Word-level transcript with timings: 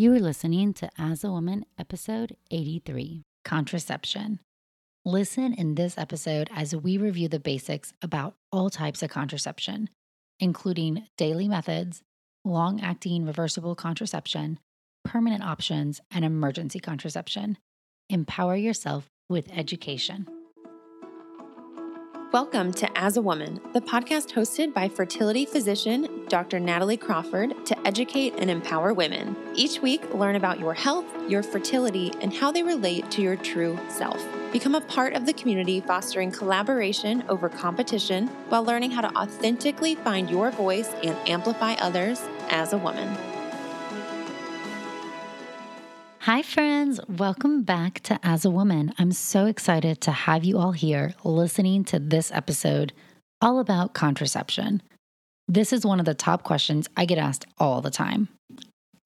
You 0.00 0.14
are 0.14 0.18
listening 0.18 0.72
to 0.72 0.88
As 0.96 1.24
a 1.24 1.30
Woman, 1.30 1.66
episode 1.78 2.34
83 2.50 3.20
Contraception. 3.44 4.40
Listen 5.04 5.52
in 5.52 5.74
this 5.74 5.98
episode 5.98 6.48
as 6.56 6.74
we 6.74 6.96
review 6.96 7.28
the 7.28 7.38
basics 7.38 7.92
about 8.00 8.34
all 8.50 8.70
types 8.70 9.02
of 9.02 9.10
contraception, 9.10 9.90
including 10.38 11.06
daily 11.18 11.48
methods, 11.48 12.00
long 12.46 12.80
acting 12.80 13.26
reversible 13.26 13.74
contraception, 13.74 14.58
permanent 15.04 15.42
options, 15.42 16.00
and 16.10 16.24
emergency 16.24 16.80
contraception. 16.80 17.58
Empower 18.08 18.56
yourself 18.56 19.06
with 19.28 19.52
education. 19.52 20.26
Welcome 22.32 22.72
to 22.74 22.88
As 22.96 23.16
a 23.16 23.22
Woman, 23.22 23.60
the 23.72 23.80
podcast 23.80 24.30
hosted 24.34 24.72
by 24.72 24.88
fertility 24.88 25.44
physician 25.44 26.26
Dr. 26.28 26.60
Natalie 26.60 26.96
Crawford 26.96 27.66
to 27.66 27.76
educate 27.84 28.34
and 28.38 28.48
empower 28.48 28.94
women. 28.94 29.34
Each 29.56 29.82
week, 29.82 30.14
learn 30.14 30.36
about 30.36 30.60
your 30.60 30.72
health, 30.72 31.06
your 31.28 31.42
fertility, 31.42 32.12
and 32.20 32.32
how 32.32 32.52
they 32.52 32.62
relate 32.62 33.10
to 33.10 33.20
your 33.20 33.34
true 33.34 33.76
self. 33.88 34.24
Become 34.52 34.76
a 34.76 34.80
part 34.80 35.14
of 35.14 35.26
the 35.26 35.32
community 35.32 35.80
fostering 35.80 36.30
collaboration 36.30 37.24
over 37.28 37.48
competition 37.48 38.28
while 38.48 38.62
learning 38.62 38.92
how 38.92 39.00
to 39.00 39.12
authentically 39.16 39.96
find 39.96 40.30
your 40.30 40.52
voice 40.52 40.90
and 41.02 41.16
amplify 41.28 41.72
others 41.80 42.22
as 42.48 42.72
a 42.72 42.78
woman. 42.78 43.08
Hi, 46.24 46.42
friends. 46.42 47.00
Welcome 47.08 47.62
back 47.62 48.00
to 48.00 48.20
As 48.22 48.44
a 48.44 48.50
Woman. 48.50 48.92
I'm 48.98 49.10
so 49.10 49.46
excited 49.46 50.02
to 50.02 50.12
have 50.12 50.44
you 50.44 50.58
all 50.58 50.72
here 50.72 51.14
listening 51.24 51.82
to 51.84 51.98
this 51.98 52.30
episode 52.30 52.92
all 53.40 53.58
about 53.58 53.94
contraception. 53.94 54.82
This 55.48 55.72
is 55.72 55.86
one 55.86 55.98
of 55.98 56.04
the 56.04 56.12
top 56.12 56.42
questions 56.42 56.90
I 56.94 57.06
get 57.06 57.16
asked 57.16 57.46
all 57.56 57.80
the 57.80 57.90
time 57.90 58.28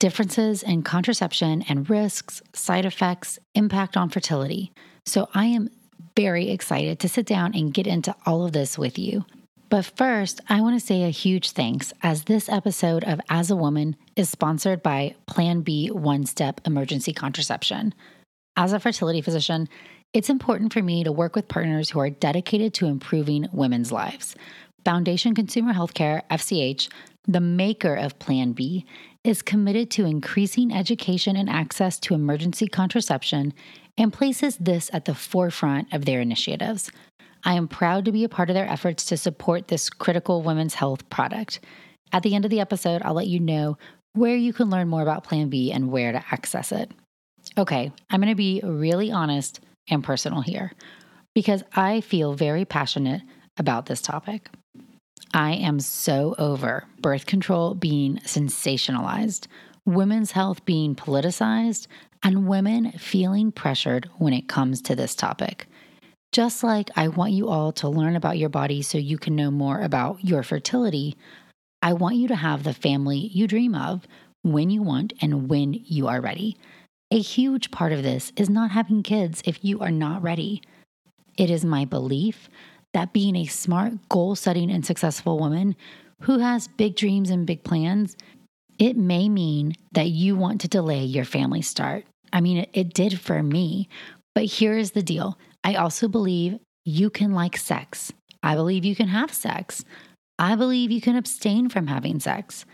differences 0.01 0.65
in 0.65 0.83
contraception 0.83 1.63
and 1.69 1.89
risks, 1.89 2.43
side 2.53 2.85
effects, 2.85 3.39
impact 3.55 3.97
on 3.97 4.11
fertility. 4.11 4.73
So 5.07 5.29
I 5.35 5.47
am 5.47 5.71
very 6.17 6.51
excited 6.51 6.99
to 6.99 7.09
sit 7.09 7.27
down 7.27 7.55
and 7.55 7.73
get 7.73 7.87
into 7.87 8.13
all 8.27 8.45
of 8.45 8.51
this 8.51 8.77
with 8.77 8.99
you. 8.99 9.25
But 9.75 9.87
first, 9.97 10.41
I 10.49 10.61
want 10.61 10.79
to 10.79 10.87
say 10.87 11.03
a 11.03 11.11
huge 11.11 11.51
thanks 11.51 11.93
as 12.01 12.23
this 12.23 12.49
episode 12.49 13.03
of 13.03 13.21
As 13.29 13.51
a 13.51 13.57
Woman 13.57 13.97
is 14.15 14.31
sponsored 14.31 14.85
by 14.85 15.17
Plan 15.27 15.63
B 15.63 15.89
One 15.89 16.27
Step 16.27 16.61
Emergency 16.65 17.13
Contraception. 17.13 17.93
As 18.57 18.73
a 18.73 18.79
fertility 18.79 19.21
physician, 19.21 19.69
it's 20.13 20.31
important 20.31 20.73
for 20.73 20.81
me 20.81 21.03
to 21.03 21.11
work 21.11 21.35
with 21.35 21.49
partners 21.49 21.91
who 21.91 21.99
are 21.99 22.09
dedicated 22.09 22.73
to 22.75 22.87
improving 22.87 23.49
women's 23.53 23.91
lives. 23.91 24.37
Foundation 24.85 25.35
Consumer 25.35 25.75
Healthcare, 25.75 26.23
FCH, 26.31 26.89
the 27.27 27.41
maker 27.41 27.97
of 27.97 28.21
Plan 28.21 28.53
B, 28.53 28.87
is 29.25 29.43
committed 29.43 29.91
to 29.91 30.05
increasing 30.05 30.73
education 30.73 31.35
and 31.35 31.51
access 31.51 31.99
to 31.99 32.15
emergency 32.15 32.69
contraception 32.69 33.53
and 33.99 34.13
places 34.13 34.57
this 34.57 34.89
at 34.93 35.07
the 35.07 35.17
forefront 35.17 35.93
of 35.93 36.05
their 36.05 36.21
initiatives. 36.21 36.93
I 37.45 37.55
am 37.55 37.69
proud 37.69 38.07
to 38.07 38.13
be 38.13 38.25
a 38.25 38.29
part 38.29 38.51
of 38.51 38.55
their 38.55 38.69
efforts 38.69 39.05
to 39.07 39.17
support 39.17 39.69
this 39.69 39.91
critical 39.91 40.43
women's 40.43 40.75
health 40.75 41.09
product. 41.11 41.61
At 42.13 42.23
the 42.23 42.35
end 42.35 42.45
of 42.45 42.51
the 42.51 42.61
episode, 42.61 43.03
I'll 43.03 43.15
let 43.15 43.27
you 43.27 43.41
know 43.41 43.77
where 44.15 44.37
you 44.37 44.53
can 44.53 44.71
learn 44.71 44.89
more 44.89 45.03
about 45.03 45.25
Plan 45.25 45.49
B 45.49 45.73
and 45.73 45.91
where 45.91 46.13
to 46.13 46.25
access 46.31 46.73
it. 46.73 46.91
Okay, 47.59 47.93
I'm 48.11 48.21
going 48.21 48.33
to 48.33 48.37
be 48.37 48.61
really 48.65 49.11
honest 49.11 49.61
and 49.91 50.03
personal 50.03 50.41
here 50.41 50.73
because 51.35 51.63
I 51.75 52.01
feel 52.01 52.33
very 52.33 52.65
passionate 52.65 53.23
about 53.59 53.87
this 53.87 54.01
topic. 54.01 54.49
I 55.35 55.53
am 55.53 55.81
so 55.81 56.35
over 56.39 56.87
birth 57.01 57.27
control 57.27 57.75
being 57.75 58.19
sensationalized, 58.19 59.49
women's 59.85 60.31
health 60.31 60.65
being 60.65 60.95
politicized, 60.95 61.89
and 62.23 62.47
women 62.47 62.93
feeling 62.93 63.53
pressured 63.53 64.09
when 64.19 64.33
it 64.33 64.49
comes 64.49 64.81
to 64.83 64.97
this 64.97 65.15
topic. 65.15 65.67
Just 66.35 66.65
like 66.65 66.91
I 66.97 67.07
want 67.07 67.31
you 67.31 67.49
all 67.49 67.71
to 67.75 67.89
learn 67.89 68.17
about 68.17 68.39
your 68.39 68.49
body 68.49 68.83
so 68.83 68.99
you 68.99 69.19
can 69.19 69.37
know 69.37 69.53
more 69.53 69.81
about 69.81 70.25
your 70.25 70.43
fertility, 70.43 71.17
I 71.81 71.93
want 71.93 72.17
you 72.17 72.27
to 72.27 72.35
have 72.35 72.65
the 72.65 72.75
family 72.75 73.31
you 73.33 73.47
dream 73.47 73.73
of 73.77 74.09
when 74.43 74.69
you 74.69 74.83
want 74.83 75.13
and 75.23 75.49
when 75.49 75.75
you 75.75 76.09
are 76.09 76.21
ready. 76.21 76.57
A 77.13 77.21
huge 77.21 77.71
part 77.71 77.93
of 77.93 78.03
this 78.03 78.33
is 78.35 78.51
not 78.51 78.73
having 78.73 79.05
kids 79.05 79.43
if 79.45 79.65
you 79.65 79.79
are 79.79 79.93
not 79.93 80.25
ready. 80.25 80.61
It 81.39 81.51
is 81.51 81.65
my 81.65 81.85
belief 81.85 82.49
that 82.95 83.13
being 83.13 83.37
a 83.37 83.47
smart, 83.47 83.93
goal 84.09 84.35
setting, 84.35 84.73
and 84.73 84.85
successful 84.85 85.39
woman 85.39 85.77
who 86.23 86.41
has 86.41 86.67
big 86.67 86.97
dreams 86.97 87.31
and 87.31 87.47
big 87.47 87.63
plans, 87.63 88.17
it 88.81 88.97
may 88.97 89.29
mean 89.29 89.77
that 89.93 90.09
you 90.09 90.35
want 90.35 90.63
to 90.63 90.69
delay 90.69 91.05
your 91.05 91.27
family 91.27 91.63
start. 91.63 92.05
I 92.33 92.41
mean, 92.41 92.57
it, 92.57 92.71
it 92.73 92.93
did 92.93 93.21
for 93.21 93.41
me. 93.41 93.89
But 94.35 94.47
here 94.47 94.77
is 94.77 94.91
the 94.91 95.03
deal 95.03 95.39
I 95.65 95.75
also 95.75 96.07
believe 96.09 96.59
you 96.85 97.11
can 97.11 97.33
like 97.33 97.57
sex. 97.57 98.13
I 98.43 98.55
believe 98.55 98.85
you 98.85 98.95
can 98.95 99.09
have 99.09 99.33
sex. 99.33 99.85
I 100.39 100.55
believe 100.55 100.91
you 100.91 101.01
can 101.01 101.17
abstain 101.17 101.71
from 101.71 101.87
having 101.87 102.21
sex. 102.21 102.67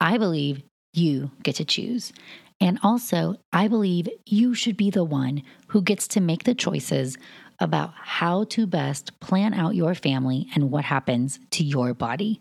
I 0.00 0.16
believe 0.16 0.62
you 0.94 1.30
get 1.42 1.56
to 1.56 1.64
choose. 1.64 2.12
And 2.60 2.78
also, 2.82 3.36
I 3.52 3.68
believe 3.68 4.08
you 4.26 4.54
should 4.54 4.76
be 4.76 4.90
the 4.90 5.04
one 5.04 5.42
who 5.68 5.82
gets 5.82 6.08
to 6.08 6.20
make 6.20 6.44
the 6.44 6.54
choices 6.54 7.16
about 7.60 7.92
how 7.94 8.44
to 8.44 8.66
best 8.66 9.18
plan 9.20 9.52
out 9.52 9.74
your 9.74 9.94
family 9.94 10.48
and 10.54 10.70
what 10.70 10.84
happens 10.84 11.38
to 11.50 11.64
your 11.64 11.94
body. 11.94 12.40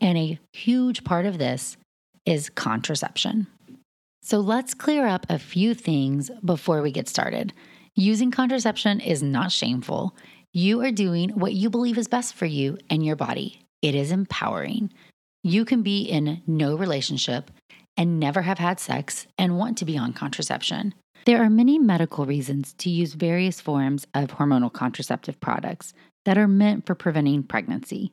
And 0.00 0.18
a 0.18 0.38
huge 0.52 1.04
part 1.04 1.26
of 1.26 1.38
this 1.38 1.76
is 2.26 2.50
contraception. 2.50 3.46
So 4.22 4.40
let's 4.40 4.74
clear 4.74 5.06
up 5.06 5.26
a 5.28 5.38
few 5.38 5.74
things 5.74 6.30
before 6.44 6.82
we 6.82 6.90
get 6.90 7.08
started. 7.08 7.52
Using 7.96 8.32
contraception 8.32 8.98
is 8.98 9.22
not 9.22 9.52
shameful. 9.52 10.16
You 10.52 10.82
are 10.82 10.90
doing 10.90 11.30
what 11.30 11.52
you 11.52 11.70
believe 11.70 11.96
is 11.96 12.08
best 12.08 12.34
for 12.34 12.44
you 12.44 12.76
and 12.90 13.06
your 13.06 13.14
body. 13.14 13.60
It 13.82 13.94
is 13.94 14.10
empowering. 14.10 14.92
You 15.44 15.64
can 15.64 15.82
be 15.82 16.02
in 16.02 16.42
no 16.44 16.76
relationship 16.76 17.52
and 17.96 18.18
never 18.18 18.42
have 18.42 18.58
had 18.58 18.80
sex 18.80 19.28
and 19.38 19.58
want 19.58 19.78
to 19.78 19.84
be 19.84 19.96
on 19.96 20.12
contraception. 20.12 20.92
There 21.24 21.40
are 21.40 21.48
many 21.48 21.78
medical 21.78 22.26
reasons 22.26 22.74
to 22.78 22.90
use 22.90 23.14
various 23.14 23.60
forms 23.60 24.08
of 24.12 24.32
hormonal 24.32 24.72
contraceptive 24.72 25.38
products 25.38 25.94
that 26.24 26.36
are 26.36 26.48
meant 26.48 26.86
for 26.86 26.96
preventing 26.96 27.44
pregnancy. 27.44 28.10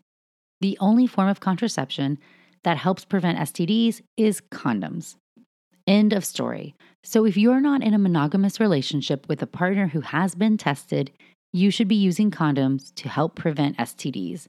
The 0.60 0.78
only 0.80 1.08
form 1.08 1.28
of 1.28 1.40
contraception 1.40 2.20
that 2.64 2.78
helps 2.78 3.04
prevent 3.04 3.40
STDs 3.40 4.02
is 4.16 4.42
condoms. 4.52 5.16
End 5.88 6.14
of 6.14 6.24
story. 6.24 6.76
So, 7.04 7.26
if 7.26 7.36
you're 7.36 7.62
not 7.62 7.82
in 7.82 7.94
a 7.94 8.00
monogamous 8.00 8.60
relationship 8.60 9.28
with 9.28 9.42
a 9.42 9.48
partner 9.48 9.88
who 9.88 10.02
has 10.02 10.36
been 10.36 10.58
tested, 10.58 11.12
you 11.52 11.72
should 11.72 11.88
be 11.88 11.96
using 11.96 12.32
condoms 12.32 12.94
to 12.96 13.10
help 13.10 13.36
prevent 13.36 13.78
STDs. 13.78 14.48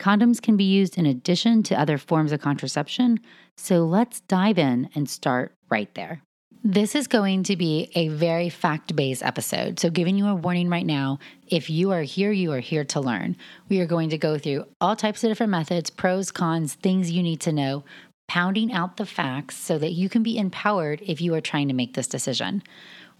Condoms 0.00 0.42
can 0.42 0.56
be 0.56 0.64
used 0.64 0.98
in 0.98 1.06
addition 1.06 1.62
to 1.62 1.78
other 1.78 1.96
forms 1.96 2.32
of 2.32 2.40
contraception, 2.40 3.20
so 3.56 3.84
let's 3.84 4.20
dive 4.22 4.58
in 4.58 4.90
and 4.94 5.08
start 5.08 5.54
right 5.70 5.94
there. 5.94 6.20
This 6.66 6.94
is 6.94 7.06
going 7.06 7.44
to 7.44 7.56
be 7.56 7.90
a 7.94 8.08
very 8.08 8.48
fact 8.48 8.96
based 8.96 9.22
episode. 9.22 9.78
So, 9.78 9.88
giving 9.88 10.16
you 10.16 10.26
a 10.26 10.34
warning 10.34 10.68
right 10.68 10.86
now 10.86 11.20
if 11.46 11.70
you 11.70 11.92
are 11.92 12.02
here, 12.02 12.32
you 12.32 12.52
are 12.52 12.60
here 12.60 12.84
to 12.86 13.00
learn. 13.00 13.36
We 13.68 13.80
are 13.80 13.86
going 13.86 14.08
to 14.10 14.18
go 14.18 14.36
through 14.36 14.66
all 14.80 14.96
types 14.96 15.22
of 15.22 15.30
different 15.30 15.50
methods, 15.50 15.90
pros, 15.90 16.32
cons, 16.32 16.74
things 16.74 17.10
you 17.10 17.22
need 17.22 17.40
to 17.42 17.52
know, 17.52 17.84
pounding 18.28 18.72
out 18.72 18.96
the 18.96 19.06
facts 19.06 19.56
so 19.56 19.78
that 19.78 19.92
you 19.92 20.08
can 20.08 20.22
be 20.22 20.38
empowered 20.38 21.02
if 21.06 21.20
you 21.20 21.34
are 21.34 21.40
trying 21.40 21.68
to 21.68 21.74
make 21.74 21.94
this 21.94 22.06
decision. 22.06 22.62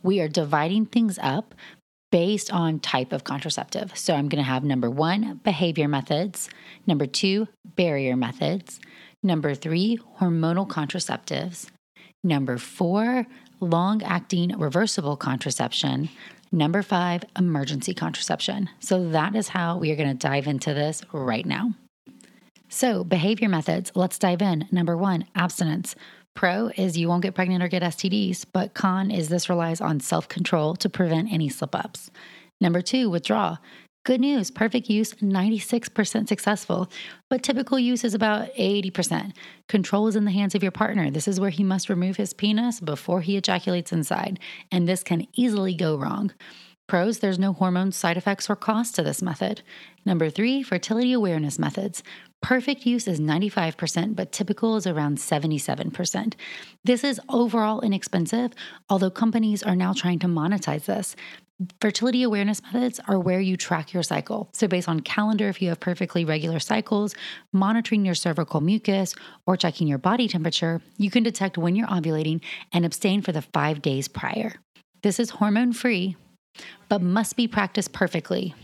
We 0.03 0.21
are 0.21 0.29
dividing 0.29 0.87
things 0.87 1.19
up 1.23 1.55
based 2.11 2.53
on 2.53 2.79
type 2.79 3.13
of 3.13 3.25
contraceptive. 3.25 3.97
So 3.97 4.15
I'm 4.15 4.29
going 4.29 4.43
to 4.43 4.49
have 4.49 4.63
number 4.63 4.89
one, 4.89 5.41
behavior 5.43 5.89
methods, 5.89 6.49
number 6.87 7.07
two, 7.07 7.49
barrier 7.65 8.17
methods, 8.17 8.79
number 9.23 9.55
three, 9.55 9.99
hormonal 10.21 10.69
contraceptives, 10.69 11.67
number 12.23 12.57
four, 12.57 13.27
long 13.61 14.03
acting 14.03 14.57
reversible 14.57 15.17
contraception, 15.17 16.09
number 16.53 16.83
five, 16.83 17.25
emergency 17.37 17.95
contraception. 17.95 18.71
So 18.79 19.09
that 19.11 19.35
is 19.35 19.49
how 19.49 19.79
we 19.79 19.91
are 19.91 19.97
going 19.97 20.17
to 20.17 20.29
dive 20.29 20.47
into 20.47 20.73
this 20.73 21.03
right 21.13 21.45
now. 21.45 21.75
So, 22.69 23.05
behavior 23.05 23.49
methods, 23.49 23.93
let's 23.95 24.19
dive 24.19 24.43
in. 24.43 24.67
Number 24.73 24.97
one, 24.97 25.27
abstinence. 25.35 25.95
Pro 26.35 26.71
is 26.77 26.99
you 26.99 27.09
won't 27.09 27.23
get 27.23 27.35
pregnant 27.35 27.63
or 27.63 27.69
get 27.69 27.83
STDs, 27.83 28.45
but 28.53 28.75
con 28.75 29.11
is 29.11 29.29
this 29.29 29.49
relies 29.49 29.81
on 29.81 30.01
self 30.01 30.29
control 30.29 30.75
to 30.77 30.89
prevent 30.89 31.33
any 31.33 31.49
slip 31.49 31.75
ups. 31.75 32.11
Number 32.61 32.83
two, 32.83 33.09
withdraw. 33.09 33.59
Good 34.05 34.21
news, 34.21 34.51
perfect 34.51 34.91
use, 34.91 35.15
96% 35.15 36.29
successful, 36.29 36.91
but 37.31 37.43
typical 37.43 37.79
use 37.79 38.05
is 38.05 38.13
about 38.13 38.53
80%. 38.55 39.33
Control 39.67 40.09
is 40.09 40.17
in 40.17 40.27
the 40.27 40.31
hands 40.31 40.55
of 40.55 40.63
your 40.63 40.73
partner. 40.73 41.11
This 41.11 41.27
is 41.27 41.41
where 41.41 41.49
he 41.49 41.65
must 41.65 41.89
remove 41.89 42.17
his 42.17 42.35
penis 42.35 42.81
before 42.81 43.23
he 43.23 43.39
ejaculates 43.39 43.93
inside, 43.93 44.41
and 44.71 44.87
this 44.87 45.03
can 45.03 45.27
easily 45.33 45.75
go 45.75 45.97
wrong. 45.97 46.33
Pros, 46.87 47.21
there's 47.21 47.39
no 47.39 47.55
hormone 47.55 47.93
side 47.93 48.19
effects 48.19 48.51
or 48.51 48.57
cost 48.57 48.95
to 48.95 49.03
this 49.03 49.23
method. 49.23 49.63
Number 50.05 50.29
three, 50.29 50.63
fertility 50.63 51.15
awareness 51.15 51.59
methods. 51.59 52.03
Perfect 52.43 52.85
use 52.85 53.09
is 53.09 53.21
95%, 53.21 54.15
but 54.15 54.31
typical 54.31 54.77
is 54.77 54.87
around 54.87 55.17
77%. 55.17 56.35
This 56.85 57.03
is 57.03 57.19
overall 57.31 57.81
inexpensive, 57.81 58.53
although 58.91 59.11
companies 59.11 59.63
are 59.63 59.75
now 59.75 59.95
trying 59.95 60.19
to 60.19 60.27
monetize 60.27 60.85
this. 60.85 61.17
Fertility 61.81 62.23
awareness 62.23 62.61
methods 62.63 63.01
are 63.09 63.19
where 63.19 63.41
you 63.41 63.57
track 63.57 63.95
your 63.95 64.03
cycle. 64.03 64.51
So, 64.53 64.69
based 64.69 64.89
on 64.89 65.01
calendar, 65.01 65.49
if 65.49 65.63
you 65.63 65.71
have 65.71 65.81
perfectly 65.81 66.25
regular 66.25 66.59
cycles, 66.59 67.15
monitoring 67.53 68.05
your 68.05 68.17
cervical 68.17 68.61
mucus, 68.61 69.15
or 69.47 69.57
checking 69.57 69.87
your 69.87 69.99
body 69.99 70.29
temperature, 70.29 70.83
you 70.99 71.11
can 71.11 71.23
detect 71.23 71.57
when 71.57 71.77
you're 71.77 71.87
ovulating 71.87 72.43
and 72.73 72.85
abstain 72.85 73.23
for 73.23 73.33
the 73.33 73.41
five 73.41 73.81
days 73.81 74.09
prior. 74.09 74.61
This 75.03 75.21
is 75.21 75.31
hormone 75.31 75.73
free, 75.73 76.17
but 76.89 77.03
must 77.03 77.37
be 77.37 77.49
practiced 77.49 77.93
perfectly. 77.93 78.55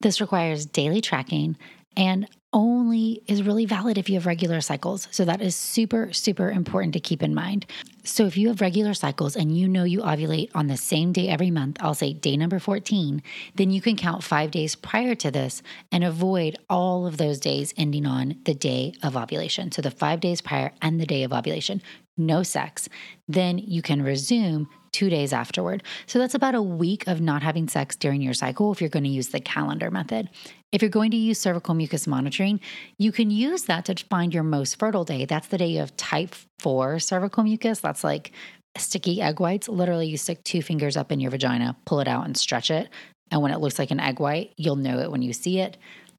This 0.00 0.20
requires 0.20 0.66
daily 0.66 1.00
tracking 1.00 1.56
and 1.96 2.28
only 2.52 3.22
is 3.26 3.42
really 3.42 3.66
valid 3.66 3.98
if 3.98 4.08
you 4.08 4.14
have 4.14 4.24
regular 4.24 4.60
cycles. 4.60 5.06
So 5.10 5.24
that 5.24 5.42
is 5.42 5.54
super, 5.54 6.12
super 6.12 6.50
important 6.50 6.94
to 6.94 7.00
keep 7.00 7.22
in 7.22 7.34
mind. 7.34 7.66
So 8.04 8.24
if 8.24 8.38
you 8.38 8.48
have 8.48 8.62
regular 8.62 8.94
cycles 8.94 9.36
and 9.36 9.54
you 9.56 9.68
know 9.68 9.84
you 9.84 10.00
ovulate 10.00 10.50
on 10.54 10.66
the 10.66 10.76
same 10.76 11.12
day 11.12 11.28
every 11.28 11.50
month, 11.50 11.76
I'll 11.80 11.94
say 11.94 12.14
day 12.14 12.36
number 12.36 12.58
14, 12.58 13.22
then 13.56 13.70
you 13.70 13.82
can 13.82 13.96
count 13.96 14.24
five 14.24 14.50
days 14.50 14.74
prior 14.74 15.14
to 15.16 15.30
this 15.30 15.62
and 15.92 16.02
avoid 16.02 16.56
all 16.70 17.06
of 17.06 17.18
those 17.18 17.38
days 17.38 17.74
ending 17.76 18.06
on 18.06 18.36
the 18.44 18.54
day 18.54 18.94
of 19.02 19.16
ovulation. 19.16 19.70
So 19.70 19.82
the 19.82 19.90
five 19.90 20.20
days 20.20 20.40
prior 20.40 20.72
and 20.80 20.98
the 20.98 21.06
day 21.06 21.24
of 21.24 21.34
ovulation, 21.34 21.82
no 22.16 22.42
sex. 22.42 22.88
Then 23.28 23.58
you 23.58 23.82
can 23.82 24.02
resume 24.02 24.68
two 24.98 25.08
days 25.08 25.32
afterward. 25.32 25.84
So 26.06 26.18
that's 26.18 26.34
about 26.34 26.56
a 26.56 26.62
week 26.62 27.06
of 27.06 27.20
not 27.20 27.40
having 27.40 27.68
sex 27.68 27.94
during 27.94 28.20
your 28.20 28.34
cycle 28.34 28.72
if 28.72 28.80
you're 28.80 28.90
going 28.90 29.04
to 29.04 29.08
use 29.08 29.28
the 29.28 29.38
calendar 29.38 29.92
method. 29.92 30.28
If 30.72 30.82
you're 30.82 30.88
going 30.88 31.12
to 31.12 31.16
use 31.16 31.38
cervical 31.38 31.74
mucus 31.74 32.08
monitoring, 32.08 32.58
you 32.98 33.12
can 33.12 33.30
use 33.30 33.62
that 33.66 33.84
to 33.84 33.94
find 34.10 34.34
your 34.34 34.42
most 34.42 34.76
fertile 34.76 35.04
day. 35.04 35.24
That's 35.24 35.46
the 35.46 35.58
day 35.58 35.68
you 35.68 35.78
have 35.78 35.96
type 35.96 36.34
4 36.58 36.98
cervical 36.98 37.44
mucus. 37.44 37.78
That's 37.78 38.02
like 38.02 38.32
sticky 38.76 39.22
egg 39.22 39.38
whites. 39.38 39.68
Literally, 39.68 40.08
you 40.08 40.16
stick 40.16 40.42
two 40.42 40.62
fingers 40.62 40.96
up 40.96 41.12
in 41.12 41.20
your 41.20 41.30
vagina, 41.30 41.76
pull 41.84 42.00
it 42.00 42.08
out, 42.08 42.24
and 42.24 42.36
stretch 42.36 42.68
it. 42.68 42.88
And 43.30 43.40
when 43.40 43.52
it 43.52 43.60
looks 43.60 43.78
like 43.78 43.92
an 43.92 44.00
egg 44.00 44.18
white, 44.18 44.52
you'll 44.56 44.74
know 44.74 44.98
it 44.98 45.12
when 45.12 45.22
you 45.22 45.32
see 45.32 45.60
it. 45.60 45.76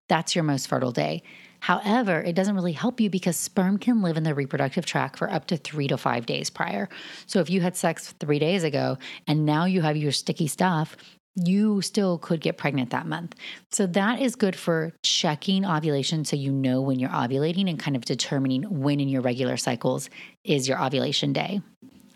That's 0.08 0.36
your 0.36 0.46
most 0.46 0.70
fertile 0.70 0.94
day. 0.94 1.22
However, 1.60 2.22
it 2.22 2.36
doesn't 2.36 2.56
really 2.56 2.74
help 2.74 3.00
you 3.00 3.10
because 3.10 3.38
sperm 3.38 3.78
can 3.78 4.02
live 4.02 4.18
in 4.18 4.24
the 4.24 4.34
reproductive 4.34 4.86
tract 4.86 5.18
for 5.18 5.30
up 5.30 5.48
to 5.48 5.58
three 5.58 5.88
to 5.88 5.98
five 5.98 6.26
days 6.26 6.50
prior. 6.50 6.90
So 7.26 7.40
if 7.40 7.50
you 7.50 7.62
had 7.62 7.76
sex 7.76 8.14
three 8.20 8.40
days 8.40 8.64
ago 8.64 8.98
and 9.28 9.46
now 9.46 9.66
you 9.66 9.82
have 9.82 9.98
your 9.98 10.12
sticky 10.12 10.48
stuff, 10.48 10.96
you 11.36 11.82
still 11.82 12.18
could 12.18 12.42
get 12.42 12.58
pregnant 12.58 12.90
that 12.90 13.06
month. 13.06 13.36
So 13.72 13.86
that 13.88 14.22
is 14.22 14.36
good 14.36 14.56
for 14.56 14.94
checking 15.04 15.66
ovulation 15.66 16.26
so 16.26 16.36
you 16.36 16.52
know 16.52 16.82
when 16.82 17.00
you're 17.00 17.10
ovulating 17.10 17.70
and 17.70 17.80
kind 17.80 17.96
of 17.96 18.04
determining 18.04 18.64
when 18.64 19.00
in 19.00 19.08
your 19.08 19.22
regular 19.22 19.58
cycles 19.58 20.10
is 20.44 20.68
your 20.68 20.84
ovulation 20.84 21.34
day. 21.34 21.62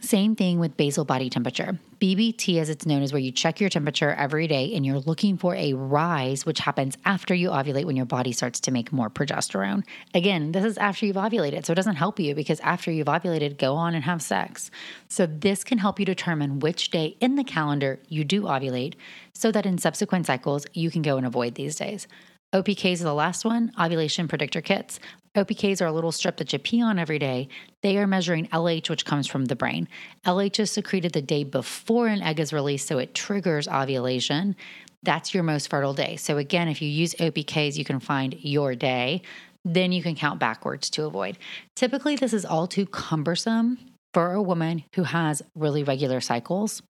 Same 0.04 0.36
thing 0.36 0.60
with 0.60 0.76
basal 0.76 1.06
body 1.06 1.30
temperature. 1.30 1.80
BBT, 2.02 2.60
as 2.60 2.70
it's 2.70 2.86
known, 2.86 3.04
is 3.04 3.14
where 3.14 3.22
you 3.22 3.32
check 3.32 3.62
your 3.62 3.70
temperature 3.70 4.12
every 4.12 4.48
day 4.48 4.76
and 4.76 4.86
you're 4.86 5.00
looking 5.00 5.38
for 5.38 5.56
a 5.56 5.72
rise, 5.72 6.46
which 6.46 6.60
happens 6.60 6.98
after 7.06 7.34
you 7.34 7.52
ovulate 7.52 7.86
when 7.86 7.96
your 7.96 8.06
body 8.06 8.34
starts 8.34 8.60
to 8.60 8.72
make 8.72 8.92
more 8.92 9.10
progesterone. 9.10 9.86
Again, 10.14 10.52
this 10.52 10.66
is 10.66 10.78
after 10.78 11.06
you've 11.06 11.16
ovulated, 11.16 11.66
so 11.66 11.72
it 11.72 11.78
doesn't 11.78 11.96
help 11.96 12.20
you 12.20 12.36
because 12.36 12.60
after 12.60 12.92
you've 12.92 13.08
ovulated, 13.08 13.58
go 13.58 13.76
on 13.76 13.96
and 13.96 14.04
have 14.04 14.22
sex. 14.22 14.70
So, 15.08 15.26
this 15.26 15.64
can 15.64 15.78
help 15.78 16.02
you 16.02 16.06
determine 16.06 16.60
which 16.60 16.92
day 16.92 17.16
in 17.22 17.36
the 17.36 17.46
calendar 17.46 18.00
you 18.10 18.26
do 18.26 18.42
ovulate 18.42 18.96
so 19.32 19.54
that 19.54 19.66
in 19.66 19.78
subsequent 19.78 20.26
cycles, 20.26 20.68
you 20.74 20.92
can 20.92 21.02
go 21.02 21.16
and 21.16 21.26
avoid 21.26 21.56
these 21.56 21.78
days. 21.78 22.10
OPKs 22.52 23.00
are 23.00 23.06
the 23.06 23.14
last 23.14 23.46
one, 23.46 23.72
ovulation 23.80 24.28
predictor 24.28 24.62
kits. 24.62 25.00
OPKs 25.36 25.82
are 25.82 25.88
a 25.88 25.92
little 25.92 26.12
strip 26.12 26.38
that 26.38 26.54
you 26.54 26.60
pee 26.60 26.82
on 26.82 27.00
every 27.00 27.18
day. 27.18 27.48
They 27.82 27.98
are 27.98 28.06
measuring 28.06 28.48
LH, 28.48 28.90
which 28.90 29.06
comes 29.06 29.26
from 29.26 29.46
the 29.46 29.56
brain. 29.56 29.88
LH 30.26 30.60
is 30.60 30.72
secreted 30.72 31.14
the 31.14 31.24
day 31.24 31.44
before 31.44 32.08
an 32.08 32.22
egg 32.22 32.40
is 32.40 32.54
released, 32.54 32.88
so 32.88 33.00
it 33.00 33.16
triggers 33.16 33.68
ovulation. 33.68 34.56
That's 35.02 35.34
your 35.34 35.44
most 35.44 35.70
fertile 35.70 35.96
day. 35.96 36.18
So, 36.18 36.38
again, 36.38 36.68
if 36.68 36.82
you 36.82 36.88
use 36.88 37.16
OPKs, 37.16 37.78
you 37.78 37.84
can 37.84 38.00
find 38.00 38.36
your 38.42 38.76
day. 38.76 39.24
Then 39.66 39.92
you 39.92 40.04
can 40.04 40.16
count 40.16 40.40
backwards 40.40 40.90
to 40.92 41.06
avoid. 41.06 41.40
Typically, 41.76 42.16
this 42.16 42.34
is 42.34 42.46
all 42.46 42.68
too 42.68 42.86
cumbersome 42.86 43.80
for 44.14 44.34
a 44.34 44.42
woman 44.42 44.84
who 44.94 45.04
has 45.04 45.42
really 45.56 45.84
regular 45.84 46.22
cycles. 46.22 46.84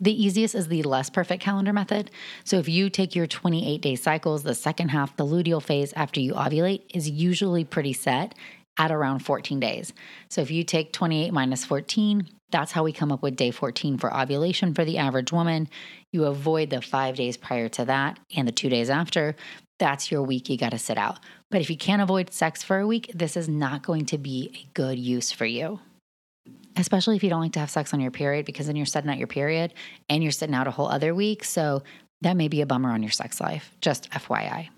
The 0.00 0.24
easiest 0.24 0.54
is 0.54 0.68
the 0.68 0.82
less 0.82 1.10
perfect 1.10 1.42
calendar 1.42 1.72
method. 1.72 2.10
So, 2.44 2.58
if 2.58 2.68
you 2.68 2.88
take 2.88 3.16
your 3.16 3.26
28 3.26 3.80
day 3.80 3.96
cycles, 3.96 4.42
the 4.42 4.54
second 4.54 4.90
half, 4.90 5.16
the 5.16 5.26
luteal 5.26 5.62
phase 5.62 5.92
after 5.94 6.20
you 6.20 6.34
ovulate, 6.34 6.82
is 6.94 7.10
usually 7.10 7.64
pretty 7.64 7.92
set 7.92 8.34
at 8.78 8.92
around 8.92 9.20
14 9.20 9.58
days. 9.58 9.92
So, 10.28 10.40
if 10.40 10.50
you 10.50 10.62
take 10.62 10.92
28 10.92 11.32
minus 11.32 11.64
14, 11.64 12.28
that's 12.50 12.72
how 12.72 12.84
we 12.84 12.92
come 12.92 13.12
up 13.12 13.22
with 13.22 13.36
day 13.36 13.50
14 13.50 13.98
for 13.98 14.14
ovulation 14.14 14.72
for 14.72 14.84
the 14.84 14.98
average 14.98 15.32
woman. 15.32 15.68
You 16.12 16.24
avoid 16.24 16.70
the 16.70 16.80
five 16.80 17.16
days 17.16 17.36
prior 17.36 17.68
to 17.70 17.84
that 17.86 18.18
and 18.34 18.46
the 18.46 18.52
two 18.52 18.68
days 18.68 18.88
after. 18.88 19.34
That's 19.78 20.10
your 20.10 20.22
week 20.22 20.48
you 20.48 20.56
got 20.56 20.70
to 20.70 20.78
sit 20.78 20.96
out. 20.96 21.20
But 21.50 21.60
if 21.60 21.70
you 21.70 21.76
can't 21.76 22.02
avoid 22.02 22.32
sex 22.32 22.62
for 22.62 22.78
a 22.78 22.86
week, 22.86 23.10
this 23.14 23.36
is 23.36 23.48
not 23.48 23.82
going 23.82 24.06
to 24.06 24.18
be 24.18 24.50
a 24.54 24.68
good 24.74 24.98
use 24.98 25.30
for 25.30 25.44
you 25.44 25.80
especially 26.78 27.16
if 27.16 27.24
you 27.24 27.30
don't 27.30 27.40
like 27.40 27.52
to 27.52 27.60
have 27.60 27.70
sex 27.70 27.92
on 27.92 28.00
your 28.00 28.10
period, 28.10 28.46
because 28.46 28.66
then 28.66 28.76
you're 28.76 28.86
sitting 28.86 29.10
out 29.10 29.18
your 29.18 29.26
period 29.26 29.74
and 30.08 30.22
you're 30.22 30.32
sitting 30.32 30.54
out 30.54 30.66
a 30.66 30.70
whole 30.70 30.88
other 30.88 31.14
week. 31.14 31.44
So 31.44 31.82
that 32.22 32.36
may 32.36 32.48
be 32.48 32.60
a 32.60 32.66
bummer 32.66 32.90
on 32.90 33.02
your 33.02 33.12
sex 33.12 33.40
life. 33.40 33.70
Just 33.80 34.10
FYI. 34.10 34.68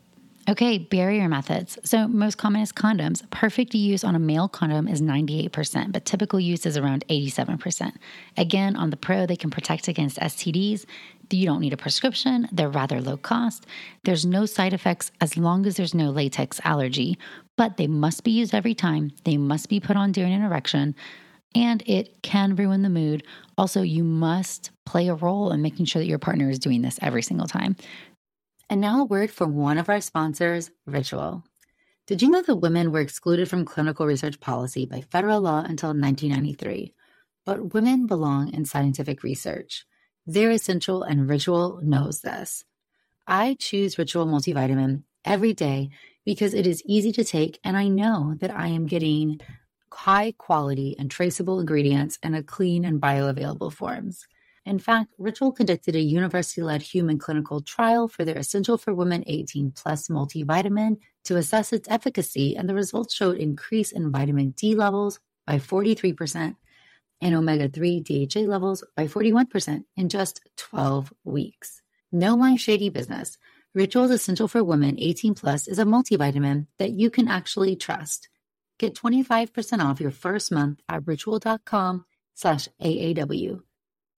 Okay, 0.49 0.79
barrier 0.79 1.29
methods. 1.29 1.79
So, 1.85 2.08
most 2.08 2.38
common 2.38 2.62
is 2.62 2.73
condoms. 2.73 3.29
Perfect 3.31 3.75
use 3.75 4.02
on 4.02 4.14
a 4.14 4.19
male 4.19 4.49
condom 4.49 4.88
is 4.88 5.00
98%, 5.00 5.93
but 5.93 6.05
typical 6.05 6.41
use 6.41 6.67
is 6.67 6.76
around 6.76 7.05
87%. 7.08 7.93
Again, 8.37 8.75
on 8.75 8.91
the 8.91 8.97
Pro, 8.97 9.26
they 9.26 9.37
can 9.37 9.50
protect 9.50 9.87
against 9.87 10.19
STDs. 10.19 10.87
You 11.31 11.47
don't 11.47 11.61
need 11.61 11.73
a 11.73 11.76
prescription, 11.76 12.49
they're 12.50 12.69
rather 12.69 13.00
low 13.00 13.17
cost. 13.17 13.67
There's 14.02 14.26
no 14.26 14.47
side 14.47 14.73
effects 14.73 15.12
as 15.20 15.37
long 15.37 15.67
as 15.67 15.76
there's 15.76 15.94
no 15.94 16.11
latex 16.11 16.61
allergy, 16.64 17.17
but 17.56 17.76
they 17.76 17.87
must 17.87 18.25
be 18.25 18.32
used 18.32 18.52
every 18.52 18.75
time. 18.75 19.12
They 19.25 19.37
must 19.37 19.69
be 19.69 19.79
put 19.79 19.97
on 19.97 20.11
during 20.11 20.32
an 20.32 20.43
erection 20.43 20.97
and 21.55 21.82
it 21.87 22.23
can 22.23 22.56
ruin 22.56 22.82
the 22.82 22.88
mood. 22.88 23.25
Also, 23.58 23.82
you 23.82 24.05
must 24.05 24.70
play 24.87 25.08
a 25.08 25.14
role 25.14 25.52
in 25.52 25.62
making 25.62 25.87
sure 25.87 26.00
that 26.00 26.08
your 26.08 26.19
partner 26.19 26.49
is 26.49 26.58
doing 26.58 26.82
this 26.82 26.99
every 27.02 27.23
single 27.23 27.47
time. 27.47 27.76
And 28.69 28.81
now, 28.81 29.00
a 29.00 29.05
word 29.05 29.31
from 29.31 29.56
one 29.56 29.79
of 29.79 29.88
our 29.88 30.00
sponsors, 30.00 30.70
Ritual. 30.87 31.44
Did 32.06 32.23
you 32.23 32.31
know 32.31 32.43
that 32.43 32.56
women 32.56 32.93
were 32.93 33.00
excluded 33.00 33.49
from 33.49 33.64
clinical 33.64 34.06
research 34.06 34.41
policy 34.41 34.87
by 34.87 35.00
federal 35.00 35.41
law 35.41 35.58
until 35.58 35.91
1993? 35.91 36.94
But 37.44 37.75
women 37.75 38.06
belong 38.06 38.52
in 38.52 38.64
scientific 38.64 39.23
research. 39.23 39.87
They're 40.26 40.50
essential, 40.50 41.02
and 41.02 41.28
Ritual 41.28 41.80
knows 41.83 42.21
this. 42.21 42.64
I 43.26 43.57
choose 43.59 43.99
Ritual 43.99 44.26
multivitamin 44.26 45.02
every 45.25 45.52
day 45.52 45.90
because 46.25 46.54
it 46.54 46.66
is 46.66 46.83
easy 46.85 47.12
to 47.12 47.25
take, 47.25 47.59
and 47.64 47.76
I 47.76 47.88
know 47.88 48.35
that 48.40 48.50
I 48.50 48.69
am 48.69 48.87
getting 48.87 49.40
high 49.92 50.32
quality 50.38 50.97
and 50.99 51.11
traceable 51.11 51.61
ingredients 51.61 52.18
in 52.23 52.35
a 52.35 52.42
clean 52.42 52.85
and 52.85 53.00
bioavailable 53.00 53.73
forms. 53.73 54.26
In 54.66 54.78
fact, 54.78 55.14
Ritual 55.18 55.52
conducted 55.52 55.97
a 55.97 56.00
university 56.00 56.62
led 56.62 56.82
human 56.82 57.18
clinical 57.18 57.62
trial 57.62 58.09
for 58.09 58.25
their 58.25 58.37
Essential 58.37 58.76
for 58.76 58.94
Women 58.94 59.25
18 59.26 59.73
Plus 59.73 60.09
multivitamin 60.09 60.99
to 61.25 61.37
assess 61.37 61.73
its 61.73 61.88
efficacy, 61.88 62.56
and 62.56 62.68
the 62.68 62.75
results 62.75 63.14
showed 63.14 63.38
increase 63.38 63.90
in 63.90 64.12
vitamin 64.12 64.50
D 64.50 64.75
levels 64.75 65.18
by 65.47 65.56
43% 65.59 66.56
and 67.23 67.35
omega 67.35 67.68
3 67.68 68.00
DHA 68.00 68.40
levels 68.40 68.85
by 68.97 69.06
41% 69.06 69.85
in 69.97 70.09
just 70.09 70.40
12 70.56 71.12
weeks. 71.25 71.82
No 72.12 72.37
my 72.37 72.56
shady 72.56 72.88
business. 72.88 73.38
Ritual's 73.75 74.11
Essential 74.11 74.49
for 74.49 74.64
Women 74.64 74.97
18 74.99 75.35
Plus 75.35 75.68
is 75.68 75.78
a 75.78 75.85
multivitamin 75.85 76.66
that 76.78 76.90
you 76.90 77.09
can 77.09 77.28
actually 77.28 77.76
trust. 77.76 78.28
Get 78.80 78.94
25% 78.94 79.84
off 79.84 80.00
your 80.00 80.10
first 80.10 80.50
month 80.50 80.80
at 80.88 81.06
ritual.com 81.06 82.06
slash 82.34 82.66
AAW. 82.80 83.60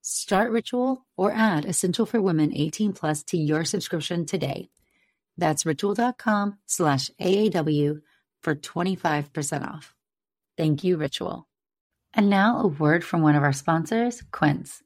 Start 0.03 0.53
Ritual 0.53 1.05
or 1.17 1.33
add 1.33 1.65
Essential 1.65 2.07
for 2.07 2.23
Women 2.23 2.53
18 2.55 2.93
Plus 2.93 3.25
to 3.25 3.37
your 3.37 3.65
subscription 3.65 4.25
today. 4.25 4.71
That's 5.37 5.67
ritual.com 5.67 6.59
slash 6.67 7.11
AAW 7.21 8.03
for 8.41 8.55
25% 8.55 9.69
off. 9.69 9.97
Thank 10.57 10.85
you, 10.85 10.97
Ritual. 10.97 11.49
And 12.15 12.31
now 12.31 12.61
a 12.61 12.69
word 12.69 13.03
from 13.03 13.23
one 13.23 13.35
of 13.35 13.43
our 13.43 13.53
sponsors, 13.53 14.23
Quince. 14.31 14.81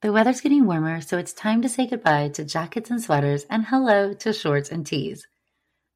The 0.00 0.10
weather's 0.10 0.40
getting 0.40 0.64
warmer, 0.64 1.02
so 1.02 1.18
it's 1.18 1.34
time 1.34 1.60
to 1.62 1.68
say 1.68 1.86
goodbye 1.86 2.30
to 2.30 2.44
jackets 2.46 2.90
and 2.90 3.02
sweaters 3.02 3.44
and 3.50 3.66
hello 3.66 4.14
to 4.14 4.32
shorts 4.32 4.70
and 4.70 4.86
tees. 4.86 5.26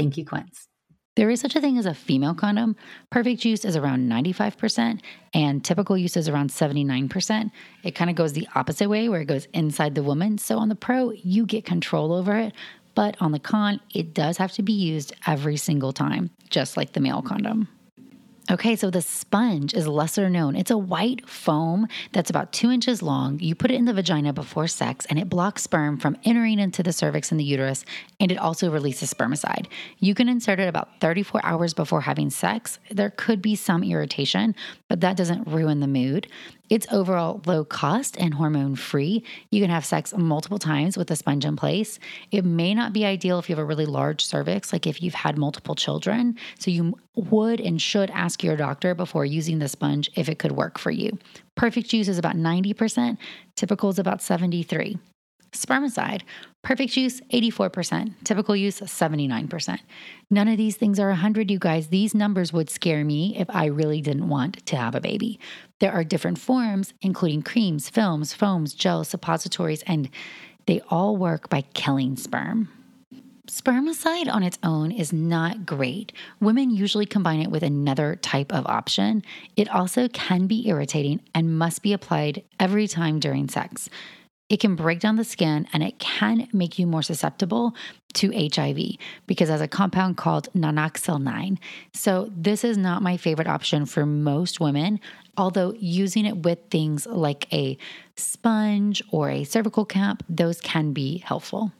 Thank 0.00 0.16
you, 0.16 0.24
Quince. 0.24 0.66
There 1.14 1.28
is 1.28 1.40
such 1.42 1.56
a 1.56 1.60
thing 1.60 1.76
as 1.76 1.84
a 1.84 1.92
female 1.92 2.32
condom. 2.32 2.74
Perfect 3.10 3.44
use 3.44 3.66
is 3.66 3.76
around 3.76 4.10
95%, 4.10 5.00
and 5.34 5.62
typical 5.62 5.98
use 5.98 6.16
is 6.16 6.26
around 6.26 6.48
79%. 6.48 7.50
It 7.84 7.94
kind 7.94 8.08
of 8.08 8.16
goes 8.16 8.32
the 8.32 8.48
opposite 8.54 8.88
way, 8.88 9.10
where 9.10 9.20
it 9.20 9.26
goes 9.26 9.46
inside 9.52 9.94
the 9.94 10.02
woman. 10.02 10.38
So 10.38 10.56
on 10.56 10.70
the 10.70 10.74
pro, 10.74 11.10
you 11.10 11.44
get 11.44 11.66
control 11.66 12.14
over 12.14 12.34
it. 12.38 12.54
But 12.94 13.14
on 13.20 13.32
the 13.32 13.38
con, 13.38 13.78
it 13.92 14.14
does 14.14 14.38
have 14.38 14.52
to 14.52 14.62
be 14.62 14.72
used 14.72 15.12
every 15.26 15.58
single 15.58 15.92
time, 15.92 16.30
just 16.48 16.78
like 16.78 16.94
the 16.94 17.00
male 17.00 17.20
condom. 17.20 17.68
Okay, 18.50 18.74
so 18.74 18.90
the 18.90 19.00
sponge 19.00 19.74
is 19.74 19.86
lesser 19.86 20.28
known. 20.28 20.56
It's 20.56 20.72
a 20.72 20.76
white 20.76 21.28
foam 21.28 21.86
that's 22.10 22.30
about 22.30 22.52
two 22.52 22.72
inches 22.72 23.00
long. 23.00 23.38
You 23.38 23.54
put 23.54 23.70
it 23.70 23.76
in 23.76 23.84
the 23.84 23.92
vagina 23.92 24.32
before 24.32 24.66
sex, 24.66 25.06
and 25.06 25.20
it 25.20 25.28
blocks 25.28 25.62
sperm 25.62 25.98
from 25.98 26.16
entering 26.24 26.58
into 26.58 26.82
the 26.82 26.92
cervix 26.92 27.30
and 27.30 27.38
the 27.38 27.44
uterus, 27.44 27.84
and 28.18 28.32
it 28.32 28.38
also 28.38 28.68
releases 28.68 29.14
spermicide. 29.14 29.68
You 30.00 30.16
can 30.16 30.28
insert 30.28 30.58
it 30.58 30.68
about 30.68 30.88
34 31.00 31.42
hours 31.44 31.74
before 31.74 32.00
having 32.00 32.28
sex. 32.28 32.80
There 32.90 33.10
could 33.10 33.40
be 33.40 33.54
some 33.54 33.84
irritation, 33.84 34.56
but 34.88 35.00
that 35.00 35.16
doesn't 35.16 35.46
ruin 35.46 35.78
the 35.78 35.86
mood. 35.86 36.26
It's 36.70 36.86
overall 36.92 37.42
low 37.46 37.64
cost 37.64 38.16
and 38.16 38.32
hormone 38.34 38.76
free. 38.76 39.24
You 39.50 39.60
can 39.60 39.70
have 39.70 39.84
sex 39.84 40.14
multiple 40.16 40.58
times 40.58 40.96
with 40.96 41.08
the 41.08 41.16
sponge 41.16 41.44
in 41.44 41.56
place. 41.56 41.98
It 42.30 42.44
may 42.44 42.74
not 42.74 42.92
be 42.92 43.04
ideal 43.04 43.40
if 43.40 43.48
you 43.48 43.56
have 43.56 43.62
a 43.62 43.66
really 43.66 43.86
large 43.86 44.24
cervix, 44.24 44.72
like 44.72 44.86
if 44.86 45.02
you've 45.02 45.14
had 45.14 45.36
multiple 45.36 45.74
children. 45.74 46.36
So 46.60 46.70
you 46.70 46.94
would 47.16 47.60
and 47.60 47.82
should 47.82 48.10
ask 48.10 48.39
your 48.42 48.56
doctor 48.56 48.94
before 48.94 49.24
using 49.24 49.58
the 49.58 49.68
sponge 49.68 50.10
if 50.16 50.28
it 50.28 50.38
could 50.38 50.52
work 50.52 50.78
for 50.78 50.90
you. 50.90 51.18
Perfect 51.56 51.92
use 51.92 52.08
is 52.08 52.18
about 52.18 52.36
90%, 52.36 53.18
typical 53.56 53.90
is 53.90 53.98
about 53.98 54.22
73. 54.22 54.98
Spermicide, 55.52 56.22
perfect 56.62 56.96
use 56.96 57.20
84%, 57.32 58.14
typical 58.22 58.54
use 58.54 58.80
79%. 58.80 59.78
None 60.30 60.48
of 60.48 60.56
these 60.56 60.76
things 60.76 61.00
are 61.00 61.08
100, 61.08 61.50
you 61.50 61.58
guys. 61.58 61.88
These 61.88 62.14
numbers 62.14 62.52
would 62.52 62.70
scare 62.70 63.04
me 63.04 63.36
if 63.36 63.48
I 63.50 63.66
really 63.66 64.00
didn't 64.00 64.28
want 64.28 64.64
to 64.66 64.76
have 64.76 64.94
a 64.94 65.00
baby. 65.00 65.40
There 65.80 65.92
are 65.92 66.04
different 66.04 66.38
forms, 66.38 66.94
including 67.02 67.42
creams, 67.42 67.90
films, 67.90 68.32
foams, 68.32 68.74
gels, 68.74 69.08
suppositories, 69.08 69.82
and 69.88 70.08
they 70.66 70.82
all 70.88 71.16
work 71.16 71.48
by 71.48 71.62
killing 71.74 72.16
sperm. 72.16 72.68
Spermicide 73.50 74.32
on 74.32 74.44
its 74.44 74.60
own 74.62 74.92
is 74.92 75.12
not 75.12 75.66
great. 75.66 76.12
Women 76.38 76.70
usually 76.70 77.04
combine 77.04 77.40
it 77.40 77.50
with 77.50 77.64
another 77.64 78.14
type 78.14 78.52
of 78.52 78.64
option. 78.68 79.24
It 79.56 79.68
also 79.68 80.06
can 80.06 80.46
be 80.46 80.68
irritating 80.68 81.20
and 81.34 81.58
must 81.58 81.82
be 81.82 81.92
applied 81.92 82.44
every 82.60 82.86
time 82.86 83.18
during 83.18 83.48
sex. 83.48 83.90
It 84.48 84.60
can 84.60 84.76
break 84.76 85.00
down 85.00 85.16
the 85.16 85.24
skin 85.24 85.66
and 85.72 85.82
it 85.82 85.98
can 85.98 86.46
make 86.52 86.78
you 86.78 86.86
more 86.86 87.02
susceptible 87.02 87.74
to 88.14 88.30
HIV 88.30 88.78
because 89.26 89.48
it 89.48 89.52
has 89.52 89.60
a 89.60 89.66
compound 89.66 90.16
called 90.16 90.48
nonoxynol 90.52 91.20
9. 91.20 91.58
So, 91.92 92.30
this 92.32 92.62
is 92.62 92.78
not 92.78 93.02
my 93.02 93.16
favorite 93.16 93.48
option 93.48 93.84
for 93.84 94.06
most 94.06 94.60
women, 94.60 95.00
although 95.36 95.74
using 95.76 96.24
it 96.24 96.44
with 96.44 96.60
things 96.70 97.04
like 97.04 97.52
a 97.52 97.76
sponge 98.14 99.02
or 99.10 99.28
a 99.28 99.42
cervical 99.42 99.84
cap, 99.84 100.22
those 100.28 100.60
can 100.60 100.92
be 100.92 101.18
helpful. 101.18 101.72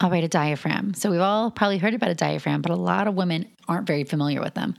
All 0.00 0.10
right, 0.10 0.24
a 0.24 0.28
diaphragm. 0.28 0.92
So, 0.92 1.10
we've 1.10 1.20
all 1.20 1.50
probably 1.50 1.78
heard 1.78 1.94
about 1.94 2.10
a 2.10 2.14
diaphragm, 2.14 2.60
but 2.60 2.70
a 2.70 2.76
lot 2.76 3.08
of 3.08 3.14
women 3.14 3.48
aren't 3.66 3.86
very 3.86 4.04
familiar 4.04 4.42
with 4.42 4.54
them. 4.54 4.74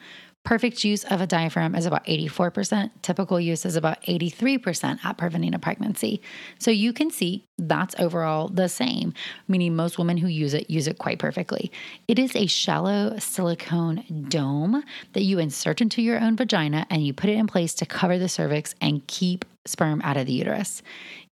Perfect 0.48 0.86
use 0.86 1.04
of 1.04 1.20
a 1.20 1.28
diaphragm 1.28 1.76
is 1.76 1.86
about 1.86 2.06
84%. 2.06 2.90
Typical 3.02 3.38
use 3.38 3.66
is 3.66 3.76
about 3.76 4.02
83% 4.04 5.04
at 5.04 5.18
preventing 5.18 5.54
a 5.54 5.60
pregnancy. 5.60 6.22
So 6.58 6.72
you 6.72 6.94
can 6.94 7.12
see 7.12 7.46
that's 7.58 7.96
overall 8.00 8.48
the 8.48 8.70
same, 8.70 9.14
meaning 9.50 9.76
most 9.76 9.98
women 9.98 10.16
who 10.16 10.28
use 10.28 10.54
it 10.54 10.70
use 10.70 10.88
it 10.88 11.00
quite 11.00 11.20
perfectly. 11.20 11.70
It 12.08 12.18
is 12.18 12.34
a 12.34 12.46
shallow 12.46 13.18
silicone 13.20 14.28
dome 14.30 14.86
that 15.12 15.24
you 15.24 15.38
insert 15.38 15.82
into 15.82 16.02
your 16.02 16.18
own 16.18 16.38
vagina 16.38 16.88
and 16.90 17.06
you 17.06 17.12
put 17.12 17.30
it 17.30 17.38
in 17.38 17.48
place 17.48 17.74
to 17.74 17.86
cover 17.86 18.18
the 18.18 18.30
cervix 18.30 18.74
and 18.80 19.06
keep 19.08 19.44
sperm 19.66 20.02
out 20.06 20.16
of 20.16 20.28
the 20.28 20.34
uterus. 20.34 20.82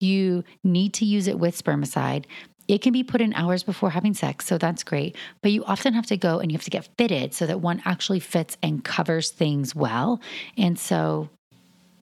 You 0.01 0.43
need 0.65 0.93
to 0.95 1.05
use 1.05 1.29
it 1.29 1.39
with 1.39 1.63
spermicide 1.63 2.25
it 2.69 2.83
can 2.83 2.93
be 2.93 3.03
put 3.03 3.21
in 3.21 3.35
hours 3.35 3.63
before 3.63 3.91
having 3.91 4.15
sex, 4.15 4.47
so 4.47 4.59
that's 4.59 4.83
great. 4.83 5.17
But 5.43 5.53
you 5.53 5.65
often 5.65 5.95
have 5.95 6.07
to 6.07 6.17
go 6.17 6.39
and 6.39 6.51
you 6.51 6.57
have 6.57 6.65
to 6.65 6.71
get 6.71 6.89
fitted 6.97 7.35
so 7.35 7.47
that 7.47 7.61
one 7.61 7.83
actually 7.85 8.21
fits 8.21 8.57
and 8.63 8.85
covers 8.85 9.31
things 9.31 9.75
well. 9.75 10.21
And 10.57 10.79
so 10.79 11.29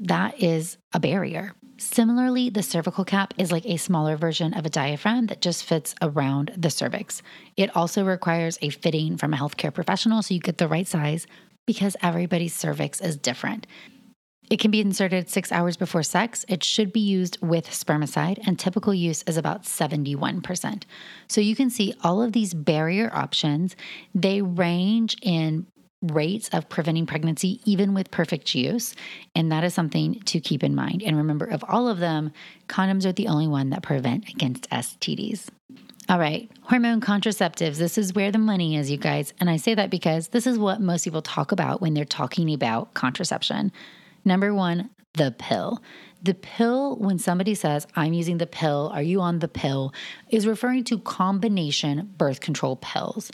that 0.01 0.41
is 0.41 0.79
a 0.93 1.01
barrier. 1.01 1.55
Similarly, 1.79 2.49
the 2.49 2.63
cervical 2.63 3.05
cap 3.05 3.35
is 3.39 3.51
like 3.51 3.67
a 3.67 3.77
smaller 3.77 4.17
version 4.17 4.55
of 4.55 4.65
a 4.65 4.71
diaphragm 4.71 5.27
that 5.27 5.41
just 5.41 5.65
fits 5.65 5.97
around 6.01 6.53
the 6.57 6.71
cervix. 6.71 7.23
It 7.57 7.75
also 7.77 8.05
requires 8.05 8.57
a 8.63 8.69
fitting 8.69 9.17
from 9.17 9.35
a 9.35 9.37
healthcare 9.37 9.75
professional 9.75 10.23
so 10.23 10.35
you 10.35 10.41
get 10.41 10.59
the 10.59 10.69
right 10.69 10.87
size 10.87 11.27
because 11.67 11.97
everybody's 12.03 12.55
cervix 12.55 13.01
is 13.01 13.17
different. 13.17 13.67
It 14.51 14.59
can 14.59 14.71
be 14.71 14.81
inserted 14.81 15.31
six 15.31 15.51
hours 15.51 15.77
before 15.77 16.03
sex. 16.03 16.45
It 16.49 16.63
should 16.63 16.93
be 16.93 17.01
used 17.01 17.39
with 17.41 17.67
spermicide, 17.69 18.39
and 18.47 18.59
typical 18.59 18.93
use 18.93 19.23
is 19.23 19.37
about 19.37 19.63
71%. 19.63 20.83
So 21.29 21.41
you 21.41 21.57
can 21.57 21.71
see 21.71 21.95
all 22.03 22.23
of 22.23 22.33
these 22.33 22.53
barrier 22.53 23.11
options, 23.15 23.77
they 24.15 24.43
range 24.43 25.17
in 25.23 25.67
rates 26.03 26.49
of 26.53 26.69
preventing 26.69 27.07
pregnancy, 27.07 27.61
even 27.65 27.95
with 27.95 28.11
perfect 28.11 28.55
use. 28.55 28.95
And 29.35 29.53
that 29.53 29.65
is 29.65 29.73
something 29.73 30.21
to 30.23 30.41
keep 30.41 30.65
in 30.65 30.75
mind. 30.75 31.03
And 31.03 31.17
remember, 31.17 31.47
of 31.47 31.65
all 31.69 31.89
of 31.89 31.99
them, 31.99 32.33
condoms 32.69 33.07
are 33.07 33.13
the 33.13 33.29
only 33.29 33.47
one 33.47 33.71
that 33.71 33.83
prevent 33.83 34.29
against 34.29 34.69
STDs. 34.71 35.49
All 36.09 36.19
right, 36.19 36.51
hormone 36.63 37.01
contraceptives. 37.01 37.77
This 37.77 37.97
is 37.97 38.13
where 38.13 38.33
the 38.33 38.39
money 38.39 38.77
is, 38.77 38.91
you 38.91 38.97
guys. 38.97 39.33
And 39.39 39.49
I 39.49 39.57
say 39.57 39.75
that 39.75 39.89
because 39.89 40.29
this 40.29 40.49
is 40.49 40.59
what 40.59 40.81
most 40.81 41.05
people 41.05 41.23
talk 41.23 41.53
about 41.53 41.81
when 41.81 41.95
they're 41.95 42.05
talking 42.05 42.53
about 42.53 42.93
contraception. 42.95 43.71
Number 44.25 44.55
one, 44.55 44.91
the 45.15 45.35
pill. 45.37 45.83
The 46.23 46.35
pill, 46.35 46.97
when 46.97 47.19
somebody 47.19 47.55
says, 47.55 47.87
I'm 47.97 48.13
using 48.13 48.39
the 48.39 48.47
pill, 48.47 48.91
are 48.95 49.03
you 49.03 49.21
on 49.21 49.41
the 49.41 49.49
pill, 49.49 49.93
is 50.31 50.47
referring 50.47 50.85
to 50.85 50.99
combination 50.99 52.15
birth 52.17 52.41
control 52.41 52.77
pills. 52.77 53.31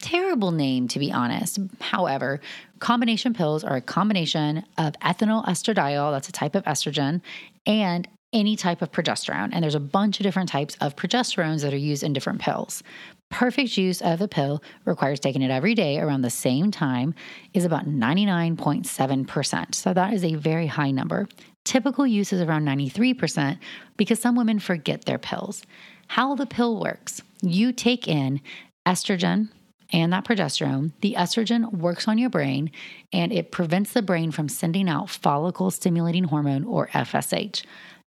Terrible 0.00 0.52
name, 0.52 0.88
to 0.88 0.98
be 0.98 1.12
honest. 1.12 1.58
However, 1.80 2.40
combination 2.78 3.34
pills 3.34 3.64
are 3.64 3.76
a 3.76 3.80
combination 3.80 4.64
of 4.78 4.94
ethinyl 5.00 5.44
estradiol, 5.46 6.12
that's 6.12 6.28
a 6.28 6.32
type 6.32 6.54
of 6.54 6.64
estrogen, 6.64 7.20
and 7.66 8.08
any 8.32 8.56
type 8.56 8.82
of 8.82 8.90
progesterone. 8.90 9.50
And 9.52 9.62
there's 9.62 9.74
a 9.74 9.80
bunch 9.80 10.18
of 10.18 10.24
different 10.24 10.48
types 10.48 10.76
of 10.80 10.96
progesterones 10.96 11.62
that 11.62 11.74
are 11.74 11.76
used 11.76 12.02
in 12.02 12.12
different 12.12 12.40
pills. 12.40 12.82
Perfect 13.32 13.78
use 13.78 14.02
of 14.02 14.20
a 14.20 14.28
pill 14.28 14.62
requires 14.84 15.18
taking 15.18 15.40
it 15.40 15.50
every 15.50 15.74
day 15.74 15.98
around 15.98 16.20
the 16.20 16.28
same 16.28 16.70
time 16.70 17.14
is 17.54 17.64
about 17.64 17.86
99.7%. 17.86 19.74
So 19.74 19.94
that 19.94 20.12
is 20.12 20.22
a 20.22 20.34
very 20.34 20.66
high 20.66 20.90
number. 20.90 21.26
Typical 21.64 22.06
use 22.06 22.34
is 22.34 22.42
around 22.42 22.66
93% 22.66 23.58
because 23.96 24.20
some 24.20 24.36
women 24.36 24.58
forget 24.58 25.06
their 25.06 25.18
pills. 25.18 25.62
How 26.08 26.34
the 26.34 26.44
pill 26.44 26.78
works 26.78 27.22
you 27.40 27.72
take 27.72 28.06
in 28.06 28.42
estrogen, 28.84 29.48
and 29.92 30.12
that 30.12 30.26
progesterone, 30.26 30.92
the 31.00 31.14
estrogen 31.18 31.72
works 31.72 32.06
on 32.08 32.18
your 32.18 32.30
brain 32.30 32.70
and 33.12 33.32
it 33.32 33.50
prevents 33.50 33.92
the 33.92 34.02
brain 34.02 34.30
from 34.30 34.48
sending 34.48 34.88
out 34.88 35.10
follicle 35.10 35.70
stimulating 35.70 36.24
hormone 36.24 36.64
or 36.64 36.88
FSH. 36.88 37.64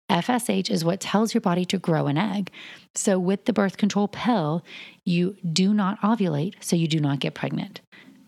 FSH 0.09 0.69
is 0.69 0.83
what 0.85 0.99
tells 0.99 1.33
your 1.33 1.41
body 1.41 1.65
to 1.65 1.77
grow 1.77 2.07
an 2.07 2.17
egg. 2.17 2.51
So, 2.93 3.17
with 3.17 3.45
the 3.45 3.53
birth 3.53 3.77
control 3.77 4.07
pill, 4.07 4.63
you 5.05 5.35
do 5.51 5.73
not 5.73 5.99
ovulate, 6.01 6.55
so 6.59 6.75
you 6.75 6.87
do 6.87 6.99
not 6.99 7.19
get 7.19 7.33
pregnant. 7.33 7.81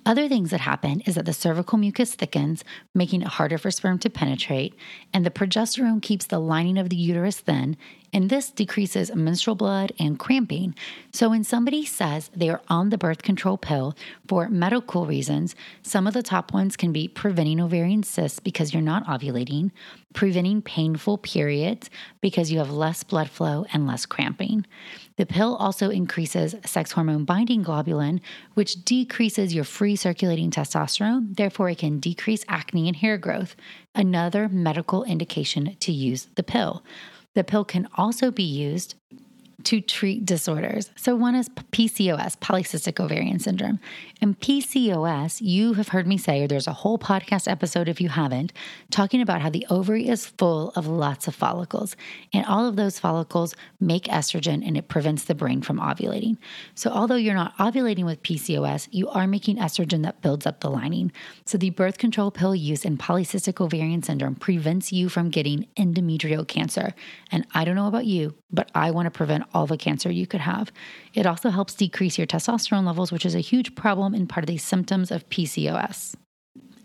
Other 0.05 0.29
things 0.29 0.51
that 0.51 0.61
happen 0.61 1.01
is 1.01 1.15
that 1.15 1.25
the 1.25 1.33
cervical 1.33 1.79
mucus 1.79 2.13
thickens, 2.13 2.63
making 2.93 3.23
it 3.23 3.27
harder 3.27 3.57
for 3.57 3.71
sperm 3.71 3.97
to 3.99 4.09
penetrate, 4.09 4.75
and 5.11 5.25
the 5.25 5.31
progesterone 5.31 5.99
keeps 5.99 6.27
the 6.27 6.37
lining 6.37 6.77
of 6.77 6.89
the 6.89 6.95
uterus 6.95 7.39
thin, 7.39 7.75
and 8.13 8.29
this 8.29 8.51
decreases 8.51 9.13
menstrual 9.15 9.55
blood 9.55 9.91
and 9.97 10.19
cramping. 10.19 10.75
So, 11.11 11.29
when 11.29 11.43
somebody 11.43 11.85
says 11.85 12.29
they 12.35 12.49
are 12.49 12.61
on 12.69 12.89
the 12.89 12.99
birth 12.99 13.23
control 13.23 13.57
pill 13.57 13.95
for 14.27 14.47
medical 14.47 15.07
reasons, 15.07 15.55
some 15.81 16.05
of 16.05 16.13
the 16.13 16.21
top 16.21 16.53
ones 16.53 16.77
can 16.77 16.93
be 16.93 17.07
preventing 17.07 17.59
ovarian 17.59 18.03
cysts 18.03 18.39
because 18.39 18.73
you're 18.73 18.83
not 18.83 19.07
ovulating, 19.07 19.71
preventing 20.13 20.61
painful 20.61 21.17
periods 21.17 21.89
because 22.21 22.51
you 22.51 22.59
have 22.59 22.69
less 22.69 23.03
blood 23.03 23.29
flow 23.29 23.65
and 23.73 23.87
less 23.87 24.05
cramping. 24.05 24.67
The 25.17 25.25
pill 25.25 25.55
also 25.55 25.89
increases 25.89 26.55
sex 26.65 26.91
hormone 26.91 27.23
binding 27.23 27.63
globulin, 27.63 28.19
which 28.53 28.83
decreases 28.83 29.53
your 29.53 29.63
free 29.63 29.95
circulating 29.95 30.51
testosterone. 30.51 31.35
Therefore, 31.35 31.69
it 31.69 31.77
can 31.77 31.99
decrease 31.99 32.43
acne 32.49 32.87
and 32.87 32.97
hair 32.97 33.17
growth, 33.17 33.55
another 33.93 34.49
medical 34.49 35.03
indication 35.05 35.77
to 35.79 35.91
use 35.93 36.27
the 36.35 36.43
pill. 36.43 36.83
The 37.33 37.45
pill 37.45 37.63
can 37.63 37.87
also 37.95 38.29
be 38.29 38.43
used 38.43 38.95
to 39.63 39.81
treat 39.81 40.25
disorders. 40.25 40.91
So, 40.95 41.15
one 41.15 41.35
is 41.35 41.49
PCOS, 41.49 42.37
polycystic 42.37 42.99
ovarian 42.99 43.39
syndrome. 43.39 43.79
And 44.21 44.39
PCOS, 44.39 45.39
you 45.41 45.73
have 45.73 45.89
heard 45.89 46.07
me 46.07 46.17
say, 46.17 46.43
or 46.43 46.47
there's 46.47 46.67
a 46.67 46.73
whole 46.73 46.97
podcast 46.97 47.49
episode 47.49 47.87
if 47.87 48.01
you 48.01 48.09
haven't, 48.09 48.53
talking 48.91 49.21
about 49.21 49.41
how 49.41 49.49
the 49.49 49.65
ovary 49.69 50.07
is 50.07 50.25
full 50.25 50.71
of 50.75 50.87
lots 50.87 51.27
of 51.27 51.35
follicles. 51.35 51.95
And 52.33 52.45
all 52.45 52.67
of 52.67 52.75
those 52.75 52.99
follicles 52.99 53.55
make 53.79 54.05
estrogen 54.05 54.65
and 54.65 54.77
it 54.77 54.87
prevents 54.87 55.23
the 55.23 55.35
brain 55.35 55.61
from 55.61 55.79
ovulating. 55.79 56.37
So, 56.75 56.89
although 56.89 57.15
you're 57.15 57.33
not 57.33 57.57
ovulating 57.57 58.05
with 58.05 58.23
PCOS, 58.23 58.87
you 58.91 59.09
are 59.09 59.27
making 59.27 59.57
estrogen 59.57 60.03
that 60.03 60.21
builds 60.21 60.45
up 60.45 60.59
the 60.59 60.69
lining. 60.69 61.11
So, 61.45 61.57
the 61.57 61.69
birth 61.69 61.97
control 61.97 62.31
pill 62.31 62.55
used 62.55 62.85
in 62.85 62.97
polycystic 62.97 63.63
ovarian 63.63 64.03
syndrome 64.03 64.35
prevents 64.35 64.91
you 64.91 65.09
from 65.09 65.29
getting 65.29 65.67
endometrial 65.77 66.47
cancer. 66.47 66.93
And 67.31 67.47
I 67.53 67.65
don't 67.65 67.75
know 67.75 67.87
about 67.87 68.05
you, 68.05 68.35
but 68.51 68.69
I 68.75 68.91
want 68.91 69.05
to 69.05 69.11
prevent 69.11 69.44
all 69.53 69.67
the 69.67 69.77
cancer 69.77 70.11
you 70.11 70.27
could 70.27 70.41
have. 70.41 70.71
It 71.13 71.25
also 71.25 71.49
helps 71.49 71.73
decrease 71.73 72.17
your 72.17 72.27
testosterone 72.27 72.85
levels, 72.85 73.11
which 73.11 73.25
is 73.25 73.35
a 73.35 73.39
huge 73.39 73.75
problem 73.75 74.13
and 74.13 74.27
part 74.27 74.43
of 74.43 74.47
the 74.47 74.57
symptoms 74.57 75.11
of 75.11 75.29
PCOS. 75.29 76.15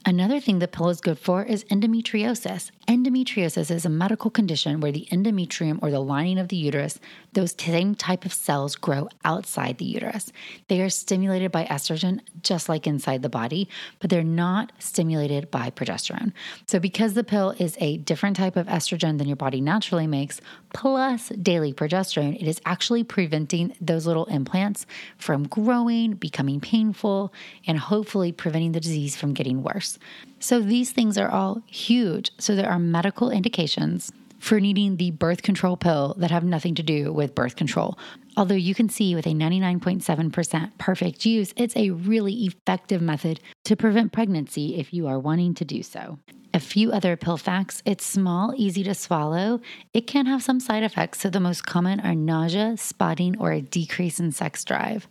Another 0.07 0.41
thing 0.41 0.61
the 0.61 0.67
pill 0.67 0.89
is 0.89 1.01
good 1.03 1.19
for 1.19 1.45
is 1.45 1.65
endometriosis. 1.65 2.71
Endometriosis 2.89 3.71
is 3.71 3.85
a 3.85 3.91
medical 3.91 4.31
condition 4.31 4.81
where 4.81 4.91
the 4.91 5.07
endometrium 5.13 5.79
or 5.83 5.91
the 5.91 6.01
lining 6.01 6.39
of 6.39 6.49
the 6.49 6.57
uterus, 6.57 6.99
those 7.35 7.55
same 7.59 7.95
type 7.95 8.25
of 8.25 8.33
cells 8.33 8.77
grow 8.77 9.09
outside 9.25 9.77
the 9.77 9.85
uterus. 9.85 10.33
They 10.69 10.81
are 10.81 10.89
stimulated 10.89 11.53
by 11.53 11.67
estrogen 11.67 12.21
just 12.43 12.69
like 12.69 12.87
inside 12.87 13.21
the 13.21 13.29
body, 13.29 13.69
but 13.99 14.09
they're 14.09 14.25
not 14.25 14.73
stimulated 14.79 15.51
by 15.51 15.71
progesterone. 15.71 16.33
So 16.67 16.81
because 16.81 17.13
the 17.13 17.23
pill 17.23 17.51
is 17.59 17.77
a 17.79 17.99
different 17.99 18.37
type 18.37 18.57
of 18.57 18.69
estrogen 18.69 19.19
than 19.19 19.29
your 19.29 19.37
body 19.37 19.61
naturally 19.61 20.07
makes, 20.07 20.41
plus 20.73 21.29
daily 21.29 21.75
progesterone, 21.75 22.41
it 22.41 22.49
is 22.49 22.61
actually 22.65 23.05
preventing 23.05 23.77
those 23.81 24.07
little 24.07 24.25
implants 24.27 24.87
from 25.19 25.47
growing, 25.47 26.15
becoming 26.15 26.59
painful, 26.59 27.35
and 27.67 27.79
hopefully 27.79 28.33
preventing 28.33 28.73
the 28.73 28.81
disease 28.81 29.15
from 29.15 29.35
getting 29.35 29.63
worse. 29.63 29.90
So 30.39 30.61
these 30.61 30.93
things 30.93 31.19
are 31.19 31.31
all 31.31 31.63
huge. 31.67 32.31
So 32.39 32.55
there 32.55 32.71
are 32.71 32.79
medical 32.79 33.31
indications 33.31 34.13
for 34.41 34.59
needing 34.59 34.97
the 34.97 35.11
birth 35.11 35.43
control 35.43 35.77
pill 35.77 36.15
that 36.19 36.31
have 36.31 36.45
nothing 36.45 36.75
to 36.75 36.83
do 36.83 37.13
with 37.13 37.35
birth 37.35 37.57
control. 37.57 37.99
Although 38.37 38.55
you 38.55 38.75
can 38.75 38.89
see 38.89 39.15
with 39.15 39.27
a 39.27 39.31
99.7% 39.35 40.79
perfect 40.79 41.27
use, 41.27 41.53
it's 41.57 41.77
a 41.77 41.91
really 41.91 42.33
effective 42.45 43.03
method 43.03 43.41
to 43.65 43.77
prevent 43.77 44.13
pregnancy 44.13 44.77
if 44.77 44.95
you 44.95 45.07
are 45.07 45.19
wanting 45.19 45.55
to 45.55 45.65
do 45.65 45.83
so. 45.83 46.19
A 46.53 46.59
few 46.59 46.91
other 46.91 47.17
pill 47.17 47.37
facts 47.37 47.83
it's 47.85 48.05
small, 48.05 48.53
easy 48.57 48.83
to 48.85 48.95
swallow. 48.95 49.61
It 49.93 50.07
can 50.09 50.27
have 50.27 50.43
some 50.43 50.59
side 50.59 50.83
effects, 50.83 51.21
so 51.21 51.31
the 51.31 51.39
most 51.39 51.65
common 51.65 52.01
are 52.01 52.15
nausea, 52.15 52.77
spotting, 52.77 53.39
or 53.39 53.53
a 53.53 53.61
decrease 53.61 54.19
in 54.19 54.33
sex 54.33 54.65
drive. 54.65 55.07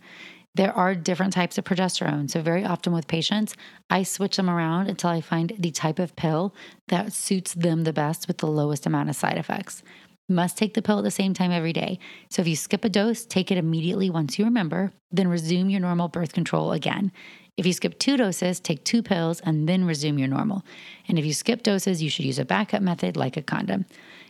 There 0.54 0.76
are 0.76 0.94
different 0.94 1.32
types 1.32 1.58
of 1.58 1.64
progesterone. 1.64 2.28
So, 2.28 2.42
very 2.42 2.64
often 2.64 2.92
with 2.92 3.06
patients, 3.06 3.54
I 3.88 4.02
switch 4.02 4.36
them 4.36 4.50
around 4.50 4.88
until 4.88 5.10
I 5.10 5.20
find 5.20 5.52
the 5.58 5.70
type 5.70 5.98
of 5.98 6.16
pill 6.16 6.54
that 6.88 7.12
suits 7.12 7.54
them 7.54 7.84
the 7.84 7.92
best 7.92 8.26
with 8.26 8.38
the 8.38 8.48
lowest 8.48 8.84
amount 8.86 9.10
of 9.10 9.16
side 9.16 9.38
effects. 9.38 9.82
must 10.28 10.56
take 10.56 10.74
the 10.74 10.82
pill 10.82 10.98
at 10.98 11.04
the 11.04 11.10
same 11.10 11.34
time 11.34 11.50
every 11.50 11.72
day. 11.72 11.98
So, 12.30 12.42
if 12.42 12.48
you 12.48 12.56
skip 12.56 12.84
a 12.84 12.88
dose, 12.88 13.24
take 13.24 13.52
it 13.52 13.58
immediately 13.58 14.10
once 14.10 14.38
you 14.38 14.44
remember, 14.44 14.92
then 15.12 15.28
resume 15.28 15.70
your 15.70 15.80
normal 15.80 16.08
birth 16.08 16.32
control 16.32 16.72
again. 16.72 17.12
If 17.56 17.66
you 17.66 17.72
skip 17.72 17.98
two 17.98 18.16
doses, 18.16 18.58
take 18.58 18.84
two 18.84 19.02
pills 19.02 19.40
and 19.40 19.68
then 19.68 19.84
resume 19.84 20.18
your 20.18 20.28
normal. 20.28 20.64
And 21.06 21.18
if 21.18 21.24
you 21.24 21.34
skip 21.34 21.62
doses, 21.62 22.02
you 22.02 22.08
should 22.08 22.24
use 22.24 22.38
a 22.38 22.44
backup 22.44 22.80
method 22.82 23.16
like 23.16 23.36
a 23.36 23.42
condom. 23.42 23.86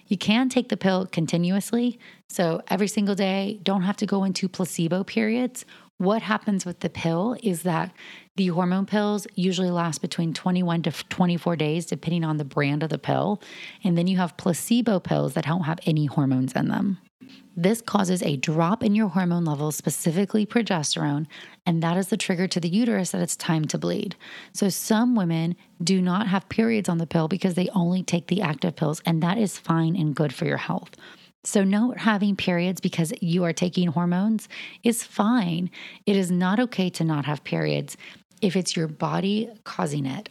You 0.09 0.19
can 0.19 0.49
take 0.49 0.69
the 0.69 0.77
pill 0.77 1.07
continuously. 1.07 1.99
So 2.29 2.63
every 2.69 2.89
single 2.89 3.15
day, 3.15 3.61
don't 3.63 3.83
have 3.83 3.97
to 3.99 4.07
go 4.07 4.25
into 4.25 4.49
placebo 4.49 5.05
periods 5.05 5.65
what 6.01 6.23
happens 6.23 6.65
with 6.65 6.81
the 6.81 6.89
pill 6.89 7.37
is 7.43 7.63
that 7.65 7.93
the 8.37 8.47
hormone 8.47 8.87
pills 8.87 9.27
usually 9.35 9.71
last 9.71 10.01
between 10.01 10.33
21 10.33 10.85
to 10.85 10.91
24 10.91 11.57
days, 11.57 11.85
depending 11.85 12.25
on 12.25 12.39
the 12.39 12.45
brand 12.45 12.83
of 12.83 12.89
the 12.89 12.97
pill. 12.97 13.39
And 13.85 13.99
then 13.99 14.07
you 14.07 14.17
have 14.17 14.39
placebo 14.39 14.99
pills 14.99 15.35
that 15.35 15.45
don't 15.45 15.65
have 15.65 15.79
any 15.85 16.07
hormones 16.07 16.55
in 16.55 16.69
them. 16.69 16.97
This 17.55 17.83
causes 17.83 18.23
a 18.23 18.39
drop 18.39 18.83
in 18.83 18.95
your 18.95 19.09
hormone 19.09 19.45
levels, 19.45 19.77
specifically 19.77 20.47
progesterone, 20.47 21.27
and 21.67 21.83
that 21.83 21.99
is 21.99 22.09
the 22.09 22.17
trigger 22.17 22.49
to 22.49 22.61
the 22.61 22.71
uterus 22.71 23.11
that 23.11 23.21
it's 23.21 23.37
time 23.37 23.67
to 23.67 23.77
bleed. 23.77 24.17
So, 24.55 24.71
some 24.71 25.15
women 25.15 25.55
do 25.85 26.01
not 26.01 26.29
have 26.29 26.49
periods 26.49 26.89
on 26.89 26.97
the 26.97 27.07
pill 27.07 27.29
because 27.29 27.55
they 27.55 27.69
only 27.75 28.03
take 28.03 28.29
the 28.29 28.41
active 28.41 28.75
pills, 28.75 29.03
and 29.05 29.23
that 29.23 29.37
is 29.37 29.59
fine 29.59 29.97
and 29.97 30.17
good 30.17 30.33
for 30.33 30.47
your 30.47 30.57
health. 30.57 30.97
So, 31.43 31.65
not 31.65 31.99
having 31.99 32.37
periods 32.37 32.81
because 32.81 33.15
you 33.23 33.45
are 33.45 33.53
taking 33.55 33.89
hormones 33.89 34.49
is 34.85 35.03
fine. 35.03 35.71
It 36.05 36.17
is 36.17 36.31
not 36.31 36.61
okay 36.61 36.91
to 36.91 37.05
not 37.05 37.25
have 37.25 37.45
periods 37.45 37.97
if 38.43 38.57
it's 38.57 38.77
your 38.77 38.89
body 38.89 39.51
causing 39.65 40.05
it, 40.05 40.29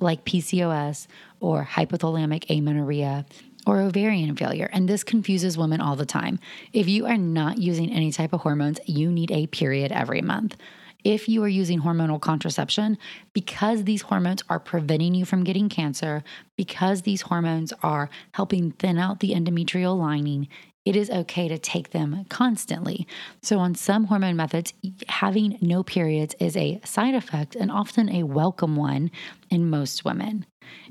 like 0.00 0.24
PCOS 0.24 1.06
or 1.40 1.64
hypothalamic 1.64 2.50
amenorrhea 2.50 3.24
or 3.66 3.80
ovarian 3.80 4.34
failure. 4.34 4.68
And 4.72 4.88
this 4.88 5.04
confuses 5.04 5.58
women 5.58 5.80
all 5.80 5.94
the 5.94 6.06
time. 6.06 6.40
If 6.72 6.88
you 6.88 7.06
are 7.06 7.16
not 7.16 7.58
using 7.58 7.92
any 7.92 8.10
type 8.10 8.32
of 8.32 8.40
hormones, 8.40 8.80
you 8.86 9.12
need 9.12 9.30
a 9.30 9.46
period 9.46 9.92
every 9.92 10.22
month 10.22 10.56
if 11.04 11.28
you 11.28 11.42
are 11.42 11.48
using 11.48 11.80
hormonal 11.80 12.20
contraception, 12.20 12.98
because 13.32 13.84
these 13.84 14.02
hormones 14.02 14.42
are 14.48 14.58
preventing 14.58 15.14
you 15.14 15.24
from 15.24 15.44
getting 15.44 15.68
cancer, 15.68 16.22
because 16.56 17.02
these 17.02 17.22
hormones 17.22 17.72
are 17.82 18.10
helping 18.32 18.72
thin 18.72 18.98
out 18.98 19.20
the 19.20 19.32
endometrial 19.32 19.98
lining, 19.98 20.48
it 20.84 20.96
is 20.96 21.10
okay 21.10 21.48
to 21.48 21.58
take 21.58 21.90
them 21.90 22.24
constantly. 22.30 23.06
So, 23.42 23.58
on 23.58 23.74
some 23.74 24.04
hormone 24.04 24.36
methods, 24.36 24.72
having 25.08 25.58
no 25.60 25.82
periods 25.82 26.34
is 26.40 26.56
a 26.56 26.80
side 26.84 27.14
effect 27.14 27.54
and 27.54 27.70
often 27.70 28.08
a 28.08 28.22
welcome 28.22 28.74
one 28.74 29.10
in 29.50 29.68
most 29.68 30.04
women. 30.04 30.46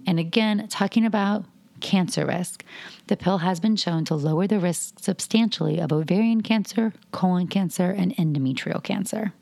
And 0.05 0.19
again, 0.19 0.67
talking 0.67 1.05
about 1.05 1.45
cancer 1.79 2.25
risk, 2.25 2.63
the 3.07 3.17
pill 3.17 3.39
has 3.39 3.59
been 3.59 3.75
shown 3.75 4.05
to 4.05 4.15
lower 4.15 4.47
the 4.47 4.59
risk 4.59 4.99
substantially 4.99 5.79
of 5.79 5.91
ovarian 5.91 6.41
cancer, 6.41 6.93
colon 7.11 7.47
cancer, 7.47 7.89
and 7.89 8.15
endometrial 8.17 8.83
cancer. 8.83 9.33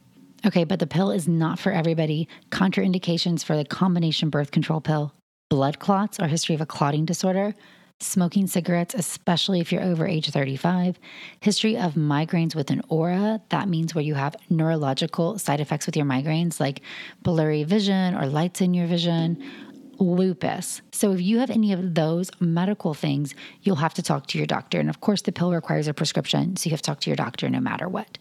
Okay, 0.46 0.64
but 0.64 0.78
the 0.80 0.86
pill 0.86 1.10
is 1.10 1.28
not 1.28 1.58
for 1.58 1.72
everybody. 1.72 2.28
Contraindications 2.52 3.44
for 3.44 3.58
the 3.58 3.66
combination 3.66 4.30
birth 4.30 4.52
control 4.52 4.80
pill 4.80 5.12
blood 5.50 5.80
clots 5.80 6.20
or 6.20 6.28
history 6.28 6.56
of 6.56 6.62
a 6.62 6.66
clotting 6.66 7.06
disorder, 7.06 7.54
smoking 8.00 8.46
cigarettes, 8.48 8.94
especially 8.94 9.60
if 9.60 9.72
you're 9.72 9.82
over 9.82 10.08
age 10.08 10.30
35, 10.30 11.00
history 11.40 11.78
of 11.78 11.94
migraines 11.94 12.56
with 12.56 12.72
an 12.72 12.82
aura. 12.90 13.42
That 13.50 13.70
means 13.70 13.96
where 13.96 14.04
you 14.04 14.16
have 14.16 14.36
neurological 14.50 15.40
side 15.40 15.62
effects 15.62 15.86
with 15.86 15.96
your 15.96 16.06
migraines, 16.06 16.60
like 16.60 16.82
blurry 17.22 17.64
vision 17.64 18.16
or 18.16 18.26
lights 18.26 18.62
in 18.62 18.74
your 18.74 18.88
vision. 18.88 19.42
Lupus. 19.98 20.82
So, 20.92 21.14
if 21.14 21.22
you 21.22 21.40
have 21.40 21.50
any 21.50 21.72
of 21.72 21.96
those 21.96 22.30
medical 22.42 22.94
things, 22.94 23.34
you'll 23.62 23.78
have 23.78 23.94
to 23.94 24.02
talk 24.02 24.28
to 24.28 24.38
your 24.38 24.46
doctor. 24.46 24.78
And 24.78 24.90
of 24.90 25.00
course, 25.00 25.22
the 25.22 25.32
pill 25.32 25.54
requires 25.54 25.88
a 25.88 25.94
prescription, 25.94 26.58
so 26.58 26.68
you 26.68 26.72
have 26.72 26.82
to 26.82 26.86
talk 26.86 27.00
to 27.02 27.10
your 27.10 27.16
doctor 27.16 27.50
no 27.50 27.62
matter 27.62 27.88
what. 27.88 28.18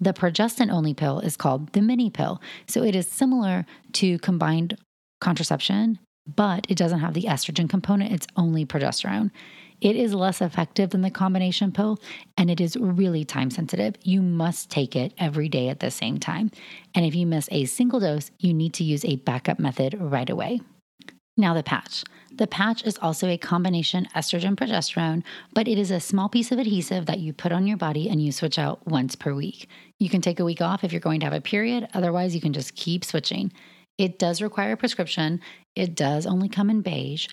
The 0.00 0.12
progestin 0.12 0.70
only 0.70 0.94
pill 0.94 1.20
is 1.20 1.36
called 1.36 1.72
the 1.72 1.80
mini 1.80 2.10
pill. 2.10 2.40
So 2.66 2.82
it 2.82 2.94
is 2.94 3.06
similar 3.06 3.64
to 3.94 4.18
combined 4.18 4.76
contraception, 5.20 5.98
but 6.26 6.66
it 6.68 6.76
doesn't 6.76 7.00
have 7.00 7.14
the 7.14 7.24
estrogen 7.24 7.68
component. 7.68 8.12
It's 8.12 8.26
only 8.36 8.66
progesterone. 8.66 9.30
It 9.80 9.96
is 9.96 10.14
less 10.14 10.40
effective 10.40 10.90
than 10.90 11.02
the 11.02 11.10
combination 11.10 11.70
pill 11.70 11.98
and 12.38 12.50
it 12.50 12.60
is 12.60 12.76
really 12.76 13.24
time 13.24 13.50
sensitive. 13.50 13.94
You 14.02 14.22
must 14.22 14.70
take 14.70 14.96
it 14.96 15.12
every 15.18 15.48
day 15.48 15.68
at 15.68 15.80
the 15.80 15.90
same 15.90 16.18
time. 16.18 16.50
And 16.94 17.04
if 17.04 17.14
you 17.14 17.26
miss 17.26 17.48
a 17.52 17.66
single 17.66 18.00
dose, 18.00 18.30
you 18.38 18.54
need 18.54 18.74
to 18.74 18.84
use 18.84 19.04
a 19.04 19.16
backup 19.16 19.58
method 19.58 19.96
right 20.00 20.28
away. 20.28 20.60
Now, 21.36 21.52
the 21.52 21.62
patch. 21.62 22.04
The 22.36 22.46
patch 22.46 22.84
is 22.84 22.98
also 23.00 23.28
a 23.28 23.38
combination 23.38 24.08
estrogen 24.14 24.56
progesterone, 24.56 25.22
but 25.54 25.66
it 25.66 25.78
is 25.78 25.90
a 25.90 26.00
small 26.00 26.28
piece 26.28 26.52
of 26.52 26.58
adhesive 26.58 27.06
that 27.06 27.18
you 27.18 27.32
put 27.32 27.50
on 27.50 27.66
your 27.66 27.78
body 27.78 28.10
and 28.10 28.22
you 28.22 28.30
switch 28.30 28.58
out 28.58 28.86
once 28.86 29.16
per 29.16 29.32
week. 29.32 29.70
You 29.98 30.10
can 30.10 30.20
take 30.20 30.38
a 30.38 30.44
week 30.44 30.60
off 30.60 30.84
if 30.84 30.92
you're 30.92 31.00
going 31.00 31.20
to 31.20 31.26
have 31.26 31.32
a 31.32 31.40
period, 31.40 31.88
otherwise, 31.94 32.34
you 32.34 32.42
can 32.42 32.52
just 32.52 32.74
keep 32.74 33.06
switching. 33.06 33.52
It 33.96 34.18
does 34.18 34.42
require 34.42 34.72
a 34.72 34.76
prescription, 34.76 35.40
it 35.74 35.94
does 35.94 36.26
only 36.26 36.50
come 36.50 36.68
in 36.68 36.82
beige. 36.82 37.28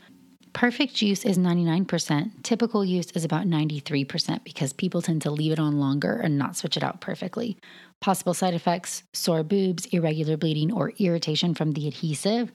Perfect 0.54 1.02
use 1.02 1.26
is 1.26 1.40
99%. 1.40 2.44
Typical 2.44 2.86
use 2.86 3.10
is 3.12 3.26
about 3.26 3.48
93% 3.48 4.44
because 4.44 4.72
people 4.72 5.02
tend 5.02 5.24
to 5.24 5.32
leave 5.32 5.52
it 5.52 5.60
on 5.60 5.80
longer 5.80 6.14
and 6.14 6.38
not 6.38 6.56
switch 6.56 6.78
it 6.78 6.84
out 6.84 7.02
perfectly. 7.02 7.58
Possible 8.02 8.36
side 8.36 8.54
effects 8.54 9.02
sore 9.14 9.42
boobs, 9.42 9.88
irregular 9.88 10.38
bleeding, 10.38 10.72
or 10.72 10.94
irritation 11.00 11.56
from 11.56 11.72
the 11.72 11.88
adhesive. 11.88 12.52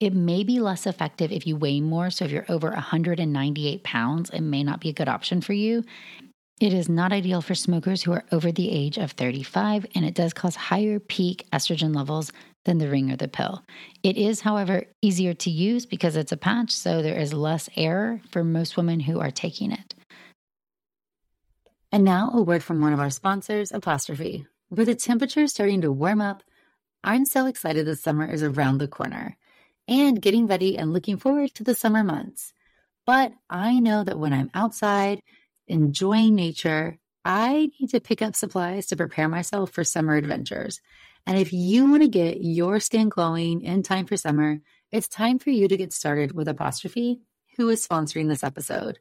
It 0.00 0.14
may 0.14 0.44
be 0.44 0.60
less 0.60 0.86
effective 0.86 1.30
if 1.30 1.46
you 1.46 1.56
weigh 1.56 1.82
more. 1.82 2.10
So, 2.10 2.24
if 2.24 2.30
you're 2.30 2.46
over 2.48 2.70
198 2.70 3.82
pounds, 3.82 4.30
it 4.30 4.40
may 4.40 4.64
not 4.64 4.80
be 4.80 4.88
a 4.88 4.94
good 4.94 5.08
option 5.08 5.42
for 5.42 5.52
you. 5.52 5.84
It 6.58 6.72
is 6.72 6.88
not 6.88 7.12
ideal 7.12 7.42
for 7.42 7.56
smokers 7.56 8.02
who 8.02 8.12
are 8.12 8.24
over 8.30 8.52
the 8.52 8.70
age 8.70 8.96
of 8.96 9.12
35, 9.12 9.84
and 9.94 10.04
it 10.04 10.14
does 10.14 10.32
cause 10.32 10.54
higher 10.54 11.00
peak 11.00 11.46
estrogen 11.52 11.94
levels 11.94 12.32
than 12.64 12.78
the 12.78 12.88
ring 12.88 13.10
or 13.10 13.16
the 13.16 13.28
pill. 13.28 13.62
It 14.02 14.16
is, 14.16 14.40
however, 14.40 14.84
easier 15.00 15.34
to 15.34 15.50
use 15.50 15.86
because 15.86 16.16
it's 16.16 16.32
a 16.32 16.36
patch, 16.36 16.70
so 16.70 17.02
there 17.02 17.18
is 17.18 17.32
less 17.32 17.68
error 17.76 18.20
for 18.30 18.44
most 18.44 18.76
women 18.76 19.00
who 19.00 19.20
are 19.20 19.30
taking 19.30 19.72
it. 19.72 19.94
And 21.90 22.04
now 22.04 22.30
a 22.32 22.40
word 22.40 22.62
from 22.62 22.80
one 22.80 22.92
of 22.92 23.00
our 23.00 23.10
sponsors, 23.10 23.72
Apostrophe. 23.72 24.46
With 24.70 24.86
the 24.86 24.94
temperature 24.94 25.46
starting 25.46 25.82
to 25.82 25.92
warm 25.92 26.22
up, 26.22 26.42
I'm 27.04 27.24
so 27.24 27.46
excited 27.46 27.84
the 27.84 27.96
summer 27.96 28.24
is 28.24 28.42
around 28.42 28.78
the 28.78 28.88
corner 28.88 29.36
and 29.88 30.22
getting 30.22 30.46
ready 30.46 30.78
and 30.78 30.92
looking 30.92 31.18
forward 31.18 31.52
to 31.54 31.64
the 31.64 31.74
summer 31.74 32.02
months. 32.04 32.54
But 33.04 33.32
I 33.50 33.80
know 33.80 34.04
that 34.04 34.18
when 34.18 34.32
I'm 34.32 34.50
outside 34.54 35.20
enjoying 35.66 36.34
nature, 36.34 36.98
I 37.24 37.70
need 37.78 37.90
to 37.90 38.00
pick 38.00 38.22
up 38.22 38.34
supplies 38.36 38.86
to 38.86 38.96
prepare 38.96 39.28
myself 39.28 39.70
for 39.70 39.84
summer 39.84 40.14
adventures. 40.14 40.80
And 41.26 41.38
if 41.38 41.52
you 41.52 41.88
want 41.90 42.02
to 42.02 42.08
get 42.08 42.42
your 42.42 42.80
skin 42.80 43.08
glowing 43.08 43.62
in 43.62 43.82
time 43.82 44.06
for 44.06 44.16
summer, 44.16 44.60
it's 44.90 45.08
time 45.08 45.38
for 45.38 45.50
you 45.50 45.68
to 45.68 45.76
get 45.76 45.92
started 45.92 46.32
with 46.32 46.48
Apostrophe, 46.48 47.20
who 47.56 47.68
is 47.68 47.86
sponsoring 47.86 48.28
this 48.28 48.44
episode. 48.44 48.98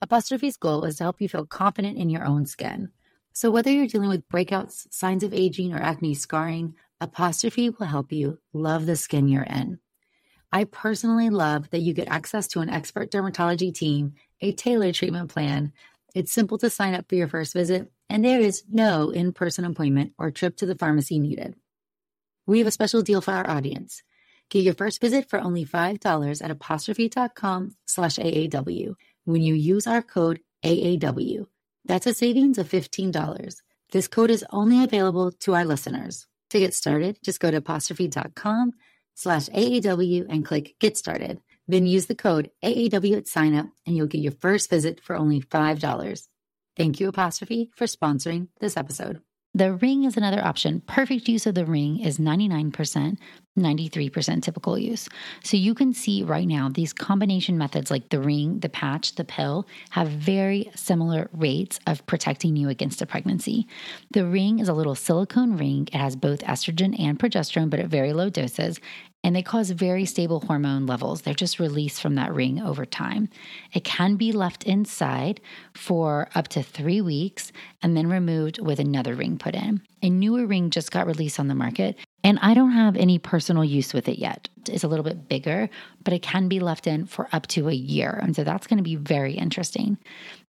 Apostrophe's 0.00 0.56
goal 0.56 0.84
is 0.84 0.96
to 0.96 1.04
help 1.04 1.20
you 1.20 1.28
feel 1.28 1.46
confident 1.46 1.98
in 1.98 2.10
your 2.10 2.24
own 2.24 2.46
skin. 2.46 2.90
So 3.32 3.50
whether 3.50 3.70
you're 3.70 3.86
dealing 3.86 4.08
with 4.08 4.28
breakouts, 4.28 4.86
signs 4.92 5.22
of 5.24 5.34
aging, 5.34 5.72
or 5.72 5.78
acne 5.78 6.14
scarring, 6.14 6.74
Apostrophe 7.00 7.70
will 7.70 7.86
help 7.86 8.12
you 8.12 8.38
love 8.52 8.86
the 8.86 8.96
skin 8.96 9.28
you're 9.28 9.42
in. 9.42 9.78
I 10.50 10.64
personally 10.64 11.30
love 11.30 11.70
that 11.70 11.80
you 11.80 11.92
get 11.92 12.08
access 12.08 12.48
to 12.48 12.60
an 12.60 12.70
expert 12.70 13.10
dermatology 13.10 13.72
team, 13.72 14.14
a 14.40 14.52
tailored 14.52 14.94
treatment 14.94 15.30
plan. 15.30 15.72
It's 16.14 16.32
simple 16.32 16.58
to 16.58 16.70
sign 16.70 16.94
up 16.94 17.08
for 17.08 17.16
your 17.16 17.28
first 17.28 17.52
visit, 17.52 17.92
and 18.10 18.24
there 18.24 18.40
is 18.40 18.64
no 18.70 19.10
in 19.10 19.32
person 19.32 19.64
appointment 19.64 20.12
or 20.18 20.30
trip 20.30 20.56
to 20.58 20.66
the 20.66 20.74
pharmacy 20.74 21.18
needed. 21.18 21.54
We 22.46 22.58
have 22.58 22.66
a 22.66 22.72
special 22.72 23.02
deal 23.02 23.20
for 23.20 23.32
our 23.32 23.48
audience. 23.48 24.02
Get 24.50 24.64
your 24.64 24.74
first 24.74 25.00
visit 25.00 25.28
for 25.28 25.38
only 25.38 25.66
$5 25.66 26.42
at 26.42 26.50
apostrophe.com 26.50 27.76
slash 27.86 28.16
AAW 28.16 28.94
when 29.24 29.42
you 29.42 29.54
use 29.54 29.86
our 29.86 30.00
code 30.00 30.40
AAW. 30.64 31.46
That's 31.84 32.06
a 32.06 32.14
savings 32.14 32.56
of 32.56 32.68
$15. 32.68 33.56
This 33.92 34.08
code 34.08 34.30
is 34.30 34.44
only 34.50 34.82
available 34.82 35.32
to 35.32 35.54
our 35.54 35.64
listeners. 35.64 36.26
To 36.50 36.58
get 36.58 36.72
started, 36.72 37.18
just 37.22 37.40
go 37.40 37.50
to 37.50 37.58
apostrophe.com 37.58 38.72
slash 39.14 39.48
AAW 39.50 40.26
and 40.30 40.46
click 40.46 40.76
Get 40.80 40.96
Started. 40.96 41.40
Then 41.66 41.86
use 41.86 42.06
the 42.06 42.14
code 42.14 42.50
AAW 42.64 43.18
at 43.18 43.28
sign 43.28 43.54
up 43.54 43.66
and 43.86 43.94
you'll 43.94 44.06
get 44.06 44.22
your 44.22 44.32
first 44.32 44.70
visit 44.70 45.02
for 45.02 45.16
only 45.16 45.42
$5. 45.42 46.28
Thank 46.78 47.00
you, 47.00 47.08
Apostrophe, 47.08 47.70
for 47.74 47.86
sponsoring 47.86 48.48
this 48.60 48.76
episode. 48.76 49.20
The 49.52 49.72
ring 49.74 50.04
is 50.04 50.16
another 50.16 50.44
option. 50.44 50.80
Perfect 50.82 51.28
use 51.28 51.44
of 51.46 51.56
the 51.56 51.66
ring 51.66 51.98
is 51.98 52.18
99%, 52.18 53.16
93% 53.58 54.42
typical 54.42 54.78
use. 54.78 55.08
So 55.42 55.56
you 55.56 55.74
can 55.74 55.92
see 55.92 56.22
right 56.22 56.46
now 56.46 56.68
these 56.68 56.92
combination 56.92 57.58
methods 57.58 57.90
like 57.90 58.08
the 58.08 58.20
ring, 58.20 58.60
the 58.60 58.68
patch, 58.68 59.14
the 59.14 59.24
pill 59.24 59.66
have 59.90 60.08
very 60.08 60.70
similar 60.74 61.28
rates 61.32 61.78
of 61.86 62.04
protecting 62.06 62.56
you 62.56 62.68
against 62.68 63.02
a 63.02 63.06
pregnancy. 63.06 63.66
The 64.10 64.26
ring 64.26 64.58
is 64.58 64.68
a 64.68 64.74
little 64.74 64.94
silicone 64.94 65.56
ring. 65.56 65.88
It 65.92 65.98
has 65.98 66.16
both 66.16 66.40
estrogen 66.40 66.98
and 66.98 67.18
progesterone, 67.18 67.70
but 67.70 67.80
at 67.80 67.86
very 67.86 68.12
low 68.12 68.30
doses 68.30 68.80
and 69.24 69.34
they 69.34 69.42
cause 69.42 69.70
very 69.70 70.04
stable 70.04 70.40
hormone 70.40 70.86
levels. 70.86 71.22
They're 71.22 71.34
just 71.34 71.58
released 71.58 72.00
from 72.00 72.14
that 72.14 72.32
ring 72.32 72.60
over 72.60 72.86
time. 72.86 73.28
It 73.72 73.84
can 73.84 74.16
be 74.16 74.32
left 74.32 74.64
inside 74.64 75.40
for 75.74 76.28
up 76.34 76.48
to 76.48 76.62
three 76.62 77.00
weeks 77.00 77.52
and 77.82 77.96
then 77.96 78.08
removed 78.08 78.60
with 78.60 78.78
another 78.78 79.14
ring 79.14 79.36
put 79.36 79.54
in. 79.54 79.82
A 80.02 80.10
newer 80.10 80.46
ring 80.46 80.70
just 80.70 80.92
got 80.92 81.06
released 81.06 81.40
on 81.40 81.48
the 81.48 81.54
market, 81.54 81.96
and 82.24 82.38
I 82.42 82.54
don't 82.54 82.72
have 82.72 82.96
any 82.96 83.18
personal 83.18 83.64
use 83.64 83.94
with 83.94 84.08
it 84.08 84.18
yet. 84.18 84.48
It's 84.68 84.84
a 84.84 84.88
little 84.88 85.04
bit 85.04 85.28
bigger, 85.28 85.70
but 86.02 86.12
it 86.12 86.22
can 86.22 86.48
be 86.48 86.60
left 86.60 86.86
in 86.86 87.06
for 87.06 87.28
up 87.32 87.46
to 87.48 87.68
a 87.68 87.72
year. 87.72 88.18
And 88.22 88.34
so 88.34 88.44
that's 88.44 88.66
going 88.66 88.78
to 88.78 88.82
be 88.82 88.96
very 88.96 89.34
interesting. 89.34 89.98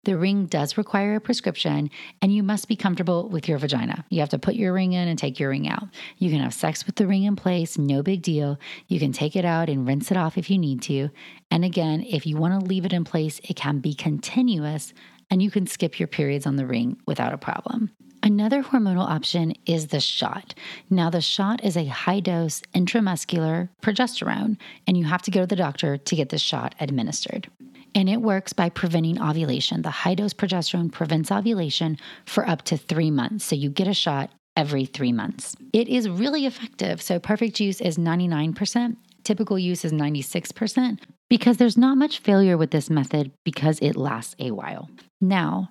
The 0.04 0.16
ring 0.16 0.46
does 0.46 0.78
require 0.78 1.16
a 1.16 1.20
prescription, 1.20 1.90
and 2.22 2.34
you 2.34 2.42
must 2.42 2.68
be 2.68 2.76
comfortable 2.76 3.28
with 3.28 3.48
your 3.48 3.58
vagina. 3.58 4.04
You 4.08 4.20
have 4.20 4.30
to 4.30 4.38
put 4.38 4.54
your 4.54 4.72
ring 4.72 4.92
in 4.92 5.08
and 5.08 5.18
take 5.18 5.38
your 5.38 5.50
ring 5.50 5.68
out. 5.68 5.88
You 6.16 6.30
can 6.30 6.40
have 6.40 6.54
sex 6.54 6.86
with 6.86 6.96
the 6.96 7.06
ring 7.06 7.24
in 7.24 7.36
place, 7.36 7.76
no 7.76 8.02
big 8.02 8.22
deal. 8.22 8.58
You 8.86 8.98
can 8.98 9.12
take 9.12 9.36
it 9.36 9.44
out 9.44 9.68
and 9.68 9.86
rinse 9.86 10.10
it 10.10 10.16
off 10.16 10.38
if 10.38 10.48
you 10.50 10.58
need 10.58 10.82
to. 10.82 11.10
And 11.50 11.64
again, 11.64 12.02
if 12.02 12.26
you 12.26 12.36
want 12.36 12.58
to 12.58 12.66
leave 12.66 12.86
it 12.86 12.92
in 12.92 13.04
place, 13.04 13.40
it 13.44 13.56
can 13.56 13.80
be 13.80 13.92
continuous 13.92 14.94
and 15.30 15.42
you 15.42 15.50
can 15.50 15.66
skip 15.66 16.00
your 16.00 16.08
periods 16.08 16.46
on 16.46 16.56
the 16.56 16.66
ring 16.66 16.96
without 17.06 17.34
a 17.34 17.38
problem. 17.38 17.90
Another 18.22 18.62
hormonal 18.62 19.08
option 19.08 19.54
is 19.66 19.88
the 19.88 20.00
shot. 20.00 20.54
Now, 20.90 21.08
the 21.10 21.20
shot 21.20 21.64
is 21.64 21.76
a 21.76 21.86
high 21.86 22.20
dose 22.20 22.62
intramuscular 22.74 23.68
progesterone, 23.82 24.56
and 24.86 24.96
you 24.96 25.04
have 25.04 25.22
to 25.22 25.30
go 25.30 25.40
to 25.40 25.46
the 25.46 25.56
doctor 25.56 25.96
to 25.96 26.16
get 26.16 26.30
the 26.30 26.38
shot 26.38 26.74
administered. 26.80 27.48
And 27.94 28.08
it 28.08 28.20
works 28.20 28.52
by 28.52 28.68
preventing 28.68 29.20
ovulation. 29.20 29.82
The 29.82 29.90
high 29.90 30.14
dose 30.14 30.34
progesterone 30.34 30.92
prevents 30.92 31.30
ovulation 31.30 31.96
for 32.26 32.48
up 32.48 32.62
to 32.62 32.76
three 32.76 33.10
months. 33.10 33.44
So 33.44 33.56
you 33.56 33.70
get 33.70 33.88
a 33.88 33.94
shot 33.94 34.30
every 34.56 34.84
three 34.84 35.12
months. 35.12 35.56
It 35.72 35.88
is 35.88 36.08
really 36.08 36.44
effective. 36.44 37.00
So, 37.00 37.18
perfect 37.20 37.60
use 37.60 37.80
is 37.80 37.96
99%, 37.96 38.96
typical 39.22 39.58
use 39.58 39.84
is 39.84 39.92
96%, 39.92 40.98
because 41.30 41.58
there's 41.58 41.78
not 41.78 41.96
much 41.96 42.18
failure 42.18 42.56
with 42.58 42.72
this 42.72 42.90
method 42.90 43.30
because 43.44 43.78
it 43.80 43.94
lasts 43.94 44.34
a 44.38 44.50
while. 44.50 44.90
Now, 45.20 45.70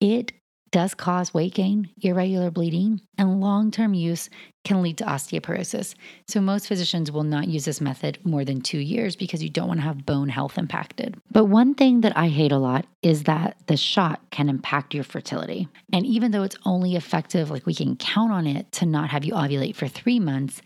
it 0.00 0.32
does 0.72 0.94
cause 0.94 1.32
weight 1.32 1.54
gain, 1.54 1.88
irregular 2.00 2.50
bleeding, 2.50 3.00
and 3.18 3.40
long 3.40 3.70
term 3.70 3.94
use 3.94 4.28
can 4.64 4.82
lead 4.82 4.98
to 4.98 5.04
osteoporosis. 5.04 5.94
So, 6.26 6.40
most 6.40 6.66
physicians 6.66 7.12
will 7.12 7.24
not 7.24 7.46
use 7.46 7.64
this 7.64 7.80
method 7.80 8.18
more 8.24 8.44
than 8.44 8.60
two 8.60 8.78
years 8.78 9.14
because 9.14 9.42
you 9.42 9.50
don't 9.50 9.68
want 9.68 9.80
to 9.80 9.84
have 9.84 10.06
bone 10.06 10.28
health 10.28 10.58
impacted. 10.58 11.16
But 11.30 11.44
one 11.44 11.74
thing 11.74 12.00
that 12.00 12.16
I 12.16 12.28
hate 12.28 12.52
a 12.52 12.58
lot 12.58 12.86
is 13.02 13.24
that 13.24 13.56
the 13.66 13.76
shot 13.76 14.20
can 14.30 14.48
impact 14.48 14.94
your 14.94 15.04
fertility. 15.04 15.68
And 15.92 16.06
even 16.06 16.32
though 16.32 16.42
it's 16.42 16.56
only 16.64 16.96
effective, 16.96 17.50
like 17.50 17.66
we 17.66 17.74
can 17.74 17.96
count 17.96 18.32
on 18.32 18.46
it 18.46 18.72
to 18.72 18.86
not 18.86 19.10
have 19.10 19.24
you 19.24 19.34
ovulate 19.34 19.76
for 19.76 19.88
three 19.88 20.18
months, 20.18 20.62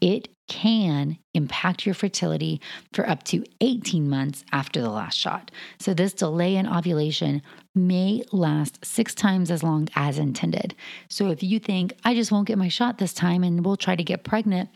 it 0.00 0.28
can 0.48 1.16
impact 1.34 1.86
your 1.86 1.94
fertility 1.94 2.60
for 2.92 3.08
up 3.08 3.22
to 3.22 3.44
18 3.60 4.10
months 4.10 4.44
after 4.50 4.80
the 4.80 4.90
last 4.90 5.16
shot. 5.16 5.50
So, 5.78 5.94
this 5.94 6.12
delay 6.12 6.56
in 6.56 6.66
ovulation 6.66 7.42
may 7.74 8.22
last 8.32 8.84
six 8.84 9.14
times 9.14 9.50
as 9.50 9.62
long 9.62 9.88
as 9.94 10.18
intended. 10.18 10.74
So, 11.08 11.30
if 11.30 11.42
you 11.42 11.58
think, 11.58 11.94
I 12.04 12.14
just 12.14 12.32
won't 12.32 12.48
get 12.48 12.58
my 12.58 12.68
shot 12.68 12.98
this 12.98 13.12
time 13.12 13.44
and 13.44 13.64
we'll 13.64 13.76
try 13.76 13.96
to 13.96 14.04
get 14.04 14.24
pregnant, 14.24 14.70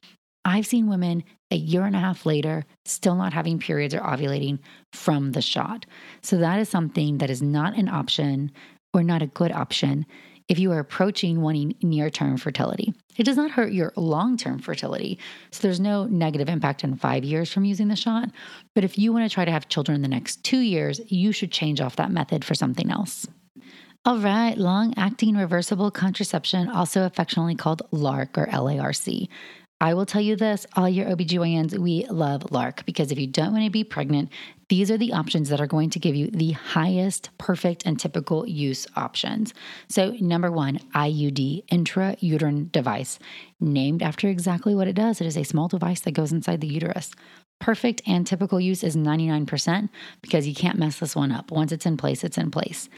I've 0.45 0.67
seen 0.67 0.89
women 0.89 1.25
a 1.51 1.57
year 1.57 1.85
and 1.85 1.97
a 1.97 2.01
half 2.01 2.27
later 2.27 2.65
still 2.85 3.15
not 3.15 3.33
having 3.33 3.59
periods 3.59 3.95
or 3.95 4.01
ovulating 4.01 4.59
from 4.93 5.33
the 5.33 5.43
shot. 5.43 5.87
So, 6.23 6.37
that 6.39 6.61
is 6.61 6.69
something 6.69 7.19
that 7.19 7.31
is 7.31 7.43
not 7.43 7.77
an 7.77 7.89
option 7.89 8.53
or 8.93 9.03
not 9.03 9.23
a 9.23 9.27
good 9.27 9.53
option 9.53 10.07
if 10.49 10.59
you 10.59 10.73
are 10.73 10.79
approaching 10.79 11.41
wanting 11.41 11.75
near 11.83 12.11
term 12.11 12.37
fertility. 12.37 12.95
It 13.17 13.25
does 13.25 13.37
not 13.37 13.53
hurt 13.53 13.73
your 13.73 13.93
long 13.97 14.37
term 14.37 14.59
fertility. 14.59 15.19
So 15.51 15.63
there's 15.63 15.81
no 15.81 16.07
negative 16.07 16.49
impact 16.49 16.85
in 16.85 16.97
five 16.97 17.25
years 17.25 17.53
from 17.53 17.65
using 17.65 17.89
the 17.89 17.97
shot. 17.97 18.31
But 18.75 18.85
if 18.85 18.99
you 18.99 19.13
want 19.13 19.29
to 19.29 19.33
try 19.33 19.45
to 19.45 19.53
have 19.53 19.69
children 19.69 19.97
in 19.97 20.03
the 20.03 20.09
next 20.09 20.43
two 20.45 20.61
years, 20.61 21.01
you 21.09 21.33
should 21.33 21.53
change 21.53 21.81
off 21.81 21.97
that 21.97 22.11
method 22.11 22.45
for 22.45 22.55
something 22.55 22.91
else. 22.91 23.27
All 24.07 24.19
right, 24.19 24.59
long 24.59 24.93
acting 24.99 25.35
reversible 25.35 25.91
contraception, 25.91 26.69
also 26.69 27.07
affectionately 27.07 27.55
called 27.55 27.81
LARC 27.91 28.37
or 28.37 28.47
LARC. 28.49 29.29
I 29.85 29.93
will 29.93 30.07
tell 30.07 30.23
you 30.23 30.35
this, 30.35 30.67
all 30.77 30.89
your 30.89 31.05
OBGYNs, 31.15 31.77
we 31.77 32.07
love 32.07 32.45
LARC 32.45 32.87
because 32.87 33.13
if 33.13 33.19
you 33.19 33.27
don't 33.27 33.53
want 33.53 33.67
to 33.67 33.71
be 33.71 33.85
pregnant, 33.85 34.31
these 34.71 34.91
are 34.91 34.97
the 34.97 35.13
options 35.13 35.51
that 35.51 35.61
are 35.61 35.67
going 35.67 35.91
to 35.91 35.99
give 35.99 36.15
you 36.15 36.29
the 36.29 36.53
highest 36.53 37.29
perfect 37.37 37.85
and 37.85 38.01
typical 38.01 38.49
use 38.49 38.87
options. 38.97 39.53
So, 39.91 40.17
number 40.21 40.51
one, 40.51 40.79
IUD, 40.95 41.67
intrauterine 41.67 42.73
device, 42.73 43.19
named 43.61 44.03
after 44.03 44.27
exactly 44.29 44.75
what 44.75 44.89
it 44.89 44.95
does. 44.95 45.21
It 45.21 45.27
is 45.27 45.37
a 45.37 45.45
small 45.45 45.69
device 45.69 46.01
that 46.01 46.13
goes 46.13 46.33
inside 46.33 46.63
the 46.63 46.67
uterus. 46.67 47.13
Perfect 47.61 48.01
and 48.07 48.27
typical 48.27 48.59
use 48.59 48.83
is 48.85 48.97
99% 48.97 49.91
because 50.23 50.49
you 50.49 50.55
can't 50.55 50.79
mess 50.79 50.99
this 50.99 51.15
one 51.15 51.31
up. 51.31 51.51
Once 51.51 51.73
it's 51.73 51.85
in 51.85 51.99
place, 51.99 52.25
it's 52.25 52.39
in 52.39 52.51
place. 52.51 52.89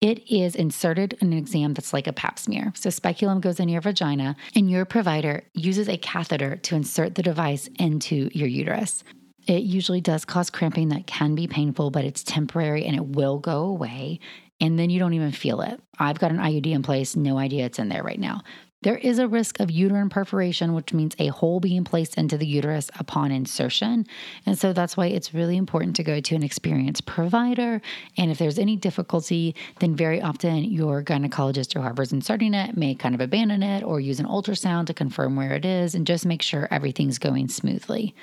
It 0.00 0.30
is 0.30 0.54
inserted 0.54 1.14
in 1.20 1.32
an 1.32 1.38
exam 1.38 1.72
that's 1.74 1.92
like 1.92 2.06
a 2.06 2.12
pap 2.12 2.38
smear. 2.38 2.72
So, 2.76 2.90
speculum 2.90 3.40
goes 3.40 3.58
in 3.58 3.68
your 3.68 3.80
vagina, 3.80 4.36
and 4.54 4.70
your 4.70 4.84
provider 4.84 5.44
uses 5.54 5.88
a 5.88 5.96
catheter 5.96 6.56
to 6.56 6.74
insert 6.74 7.14
the 7.14 7.22
device 7.22 7.68
into 7.78 8.28
your 8.34 8.48
uterus. 8.48 9.02
It 9.46 9.62
usually 9.62 10.00
does 10.00 10.24
cause 10.24 10.50
cramping 10.50 10.88
that 10.88 11.06
can 11.06 11.34
be 11.34 11.46
painful, 11.46 11.90
but 11.90 12.04
it's 12.04 12.22
temporary 12.22 12.84
and 12.86 12.96
it 12.96 13.06
will 13.06 13.38
go 13.38 13.64
away. 13.64 14.20
And 14.60 14.78
then 14.78 14.88
you 14.88 14.98
don't 14.98 15.14
even 15.14 15.32
feel 15.32 15.60
it. 15.60 15.80
I've 15.98 16.18
got 16.18 16.30
an 16.30 16.38
IUD 16.38 16.66
in 16.66 16.82
place, 16.82 17.16
no 17.16 17.38
idea 17.38 17.66
it's 17.66 17.78
in 17.78 17.88
there 17.88 18.02
right 18.02 18.18
now. 18.18 18.42
There 18.84 18.98
is 18.98 19.18
a 19.18 19.26
risk 19.26 19.60
of 19.60 19.70
uterine 19.70 20.10
perforation, 20.10 20.74
which 20.74 20.92
means 20.92 21.16
a 21.18 21.28
hole 21.28 21.58
being 21.58 21.84
placed 21.84 22.18
into 22.18 22.36
the 22.36 22.46
uterus 22.46 22.90
upon 22.98 23.32
insertion. 23.32 24.04
And 24.44 24.58
so 24.58 24.74
that's 24.74 24.94
why 24.94 25.06
it's 25.06 25.32
really 25.32 25.56
important 25.56 25.96
to 25.96 26.02
go 26.02 26.20
to 26.20 26.34
an 26.34 26.42
experienced 26.42 27.06
provider. 27.06 27.80
And 28.18 28.30
if 28.30 28.36
there's 28.36 28.58
any 28.58 28.76
difficulty, 28.76 29.54
then 29.80 29.96
very 29.96 30.20
often 30.20 30.64
your 30.64 31.02
gynecologist 31.02 31.74
or 31.74 31.80
whoever's 31.80 32.12
inserting 32.12 32.52
it 32.52 32.76
may 32.76 32.94
kind 32.94 33.14
of 33.14 33.22
abandon 33.22 33.62
it 33.62 33.82
or 33.82 34.00
use 34.00 34.20
an 34.20 34.26
ultrasound 34.26 34.84
to 34.88 34.94
confirm 34.94 35.34
where 35.34 35.54
it 35.54 35.64
is 35.64 35.94
and 35.94 36.06
just 36.06 36.26
make 36.26 36.42
sure 36.42 36.68
everything's 36.70 37.18
going 37.18 37.48
smoothly. 37.48 38.14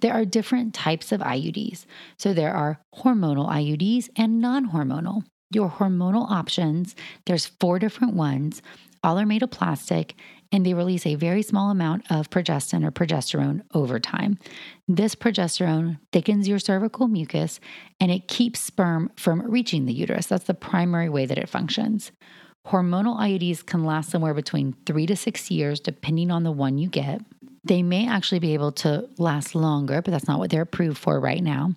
There 0.00 0.12
are 0.12 0.26
different 0.26 0.74
types 0.74 1.12
of 1.12 1.22
IUDs. 1.22 1.86
So 2.18 2.34
there 2.34 2.52
are 2.52 2.78
hormonal 2.94 3.48
IUDs 3.48 4.10
and 4.16 4.38
non 4.38 4.70
hormonal 4.70 5.24
your 5.52 5.68
hormonal 5.68 6.30
options, 6.30 6.94
there's 7.26 7.46
four 7.46 7.80
different 7.80 8.14
ones. 8.14 8.62
All 9.02 9.18
are 9.18 9.26
made 9.26 9.42
of 9.42 9.50
plastic 9.50 10.14
and 10.52 10.66
they 10.66 10.74
release 10.74 11.06
a 11.06 11.14
very 11.14 11.42
small 11.42 11.70
amount 11.70 12.10
of 12.10 12.28
progestin 12.28 12.84
or 12.84 12.90
progesterone 12.90 13.62
over 13.72 13.98
time. 13.98 14.38
This 14.88 15.14
progesterone 15.14 15.98
thickens 16.12 16.48
your 16.48 16.58
cervical 16.58 17.08
mucus 17.08 17.60
and 17.98 18.10
it 18.10 18.28
keeps 18.28 18.60
sperm 18.60 19.10
from 19.16 19.42
reaching 19.42 19.86
the 19.86 19.92
uterus. 19.92 20.26
That's 20.26 20.44
the 20.44 20.54
primary 20.54 21.08
way 21.08 21.24
that 21.26 21.38
it 21.38 21.48
functions. 21.48 22.12
Hormonal 22.66 23.18
IUDs 23.18 23.64
can 23.64 23.84
last 23.84 24.10
somewhere 24.10 24.34
between 24.34 24.74
three 24.84 25.06
to 25.06 25.16
six 25.16 25.50
years, 25.50 25.80
depending 25.80 26.30
on 26.30 26.42
the 26.42 26.52
one 26.52 26.76
you 26.76 26.88
get. 26.88 27.22
They 27.64 27.82
may 27.82 28.06
actually 28.06 28.38
be 28.38 28.54
able 28.54 28.72
to 28.72 29.08
last 29.18 29.54
longer, 29.54 30.02
but 30.02 30.10
that's 30.10 30.28
not 30.28 30.38
what 30.38 30.50
they're 30.50 30.62
approved 30.62 30.98
for 30.98 31.18
right 31.18 31.42
now. 31.42 31.74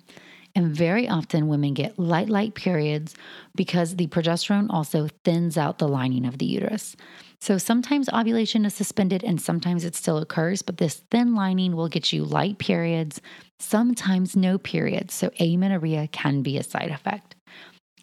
And 0.55 0.75
very 0.75 1.09
often 1.09 1.47
women 1.47 1.73
get 1.73 1.97
light, 1.97 2.29
light 2.29 2.53
periods 2.53 3.15
because 3.55 3.95
the 3.95 4.07
progesterone 4.07 4.67
also 4.69 5.07
thins 5.23 5.57
out 5.57 5.79
the 5.79 5.87
lining 5.87 6.25
of 6.25 6.37
the 6.37 6.45
uterus. 6.45 6.95
So 7.41 7.57
sometimes 7.57 8.07
ovulation 8.13 8.63
is 8.63 8.73
suspended 8.73 9.23
and 9.23 9.41
sometimes 9.41 9.83
it 9.83 9.95
still 9.95 10.19
occurs, 10.19 10.61
but 10.61 10.77
this 10.77 11.03
thin 11.11 11.33
lining 11.33 11.75
will 11.75 11.89
get 11.89 12.13
you 12.13 12.23
light 12.23 12.59
periods, 12.59 13.19
sometimes 13.59 14.35
no 14.35 14.57
periods. 14.57 15.13
So 15.13 15.31
amenorrhea 15.39 16.07
can 16.09 16.43
be 16.43 16.57
a 16.57 16.63
side 16.63 16.91
effect. 16.91 17.35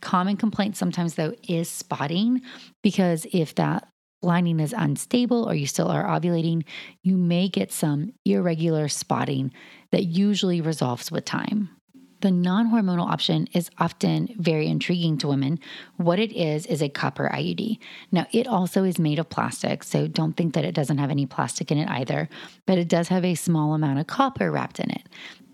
Common 0.00 0.36
complaint 0.36 0.76
sometimes, 0.76 1.14
though, 1.14 1.34
is 1.48 1.70
spotting 1.70 2.42
because 2.82 3.26
if 3.32 3.54
that 3.54 3.88
lining 4.22 4.60
is 4.60 4.74
unstable 4.76 5.48
or 5.48 5.54
you 5.54 5.66
still 5.66 5.88
are 5.88 6.04
ovulating, 6.04 6.64
you 7.02 7.16
may 7.16 7.48
get 7.48 7.72
some 7.72 8.12
irregular 8.24 8.88
spotting 8.88 9.52
that 9.92 10.04
usually 10.04 10.60
resolves 10.60 11.10
with 11.10 11.24
time. 11.24 11.70
The 12.20 12.30
non 12.30 12.70
hormonal 12.70 13.10
option 13.10 13.48
is 13.52 13.70
often 13.78 14.34
very 14.38 14.66
intriguing 14.66 15.16
to 15.18 15.28
women. 15.28 15.58
What 15.96 16.18
it 16.18 16.32
is, 16.32 16.66
is 16.66 16.82
a 16.82 16.88
copper 16.88 17.30
IUD. 17.32 17.78
Now, 18.12 18.26
it 18.32 18.46
also 18.46 18.84
is 18.84 18.98
made 18.98 19.18
of 19.18 19.30
plastic, 19.30 19.82
so 19.82 20.06
don't 20.06 20.36
think 20.36 20.54
that 20.54 20.64
it 20.64 20.74
doesn't 20.74 20.98
have 20.98 21.10
any 21.10 21.26
plastic 21.26 21.72
in 21.72 21.78
it 21.78 21.88
either, 21.88 22.28
but 22.66 22.78
it 22.78 22.88
does 22.88 23.08
have 23.08 23.24
a 23.24 23.34
small 23.34 23.74
amount 23.74 23.98
of 23.98 24.06
copper 24.06 24.50
wrapped 24.50 24.80
in 24.80 24.90
it. 24.90 25.02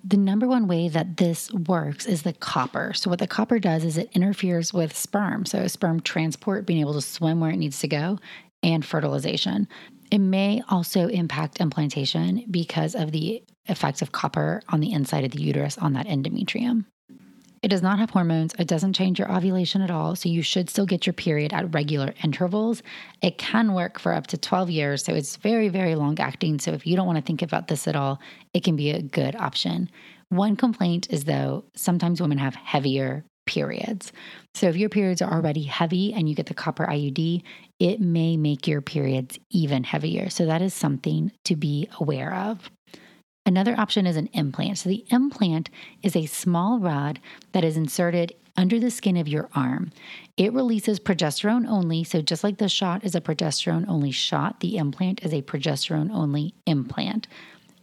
The 0.02 0.16
number 0.16 0.46
one 0.46 0.68
way 0.68 0.88
that 0.88 1.16
this 1.16 1.52
works 1.52 2.07
is 2.07 2.22
the 2.22 2.33
copper. 2.33 2.92
So, 2.94 3.11
what 3.11 3.18
the 3.20 3.26
copper 3.26 3.59
does 3.59 3.85
is 3.85 3.96
it 3.96 4.11
interferes 4.12 4.72
with 4.72 4.96
sperm. 4.96 5.46
So, 5.46 5.66
sperm 5.68 6.00
transport, 6.00 6.66
being 6.66 6.81
able 6.81 6.94
to 6.94 7.00
swim 7.00 7.40
where 7.40 7.50
it 7.50 7.57
needs 7.57 7.79
to 7.81 7.88
go, 7.88 8.18
and 8.62 8.85
fertilization. 8.85 9.68
It 10.11 10.19
may 10.19 10.62
also 10.69 11.09
impact 11.09 11.61
implantation 11.61 12.45
because 12.51 12.95
of 12.95 13.12
the 13.12 13.42
effects 13.66 14.03
of 14.03 14.12
copper 14.12 14.62
on 14.69 14.81
the 14.81 14.92
inside 14.92 15.25
of 15.25 15.33
the 15.33 15.42
uterus 15.42 15.79
on 15.79 15.95
that 15.95 16.07
endometrium. 16.07 16.85
It 17.62 17.69
does 17.69 17.83
not 17.83 17.99
have 17.99 18.11
hormones. 18.11 18.55
It 18.59 18.69
doesn't 18.69 18.92
change 18.92 19.19
your 19.19 19.33
ovulation 19.33 19.83
at 19.83 19.90
all. 19.90 20.14
So 20.14 20.29
you 20.29 20.42
should 20.42 20.71
still 20.71 20.87
get 20.87 21.07
your 21.07 21.14
period 21.14 21.53
at 21.53 21.75
regular 21.75 22.14
intervals. 22.23 22.83
It 23.23 23.38
can 23.38 23.73
work 23.73 23.99
for 23.99 24.12
up 24.12 24.29
to 24.29 24.38
12 24.38 24.71
years. 24.71 25.05
So 25.05 25.14
it's 25.14 25.37
very, 25.37 25.69
very 25.69 25.97
long 25.97 26.19
acting. 26.21 26.61
So 26.61 26.73
if 26.73 26.87
you 26.87 26.95
don't 26.95 27.07
want 27.07 27.19
to 27.19 27.25
think 27.25 27.42
about 27.42 27.66
this 27.66 27.88
at 27.88 27.97
all, 27.97 28.21
it 28.55 28.62
can 28.62 28.77
be 28.77 28.90
a 28.90 29.03
good 29.03 29.35
option. 29.35 29.90
One 30.29 30.55
complaint 30.55 31.09
is 31.11 31.25
though, 31.25 31.64
sometimes 31.75 32.21
women 32.21 32.38
have 32.38 32.55
heavier 32.55 33.25
periods. 33.47 34.13
So 34.55 34.69
if 34.69 34.77
your 34.77 34.89
periods 34.89 35.23
are 35.23 35.33
already 35.33 35.63
heavy 35.63 36.13
and 36.13 36.29
you 36.29 36.35
get 36.35 36.47
the 36.47 36.55
copper 36.55 36.87
IUD, 36.87 37.43
it 37.79 38.01
may 38.01 38.37
make 38.37 38.67
your 38.67 38.83
periods 38.83 39.39
even 39.51 39.85
heavier. 39.85 40.29
So 40.31 40.47
that 40.47 40.63
is 40.63 40.75
something 40.75 41.33
to 41.45 41.57
be 41.57 41.89
aware 42.01 42.35
of. 42.35 42.71
Another 43.47 43.79
option 43.79 44.07
is 44.07 44.17
an 44.17 44.29
implant. 44.33 44.79
So 44.79 44.89
the 44.89 45.05
implant 45.11 45.71
is 46.03 46.17
a 46.17 46.27
small 46.27 46.81
rod 46.81 47.21
that 47.53 47.65
is 47.65 47.77
inserted 47.77 48.35
under 48.57 48.81
the 48.81 48.91
skin 48.91 49.17
of 49.17 49.29
your 49.29 49.49
arm. 49.55 49.93
It 50.37 50.53
releases 50.53 50.99
progesterone 50.99 51.69
only. 51.69 52.03
So 52.03 52.21
just 52.23 52.43
like 52.43 52.59
the 52.59 52.69
shot 52.69 53.05
is 53.05 53.15
a 53.15 53.21
progesterone 53.21 53.87
only 53.89 54.11
shot, 54.11 54.61
the 54.61 54.79
implant 54.79 55.23
is 55.23 55.33
a 55.33 55.43
progesterone 55.43 56.11
only 56.11 56.55
implant. 56.67 57.29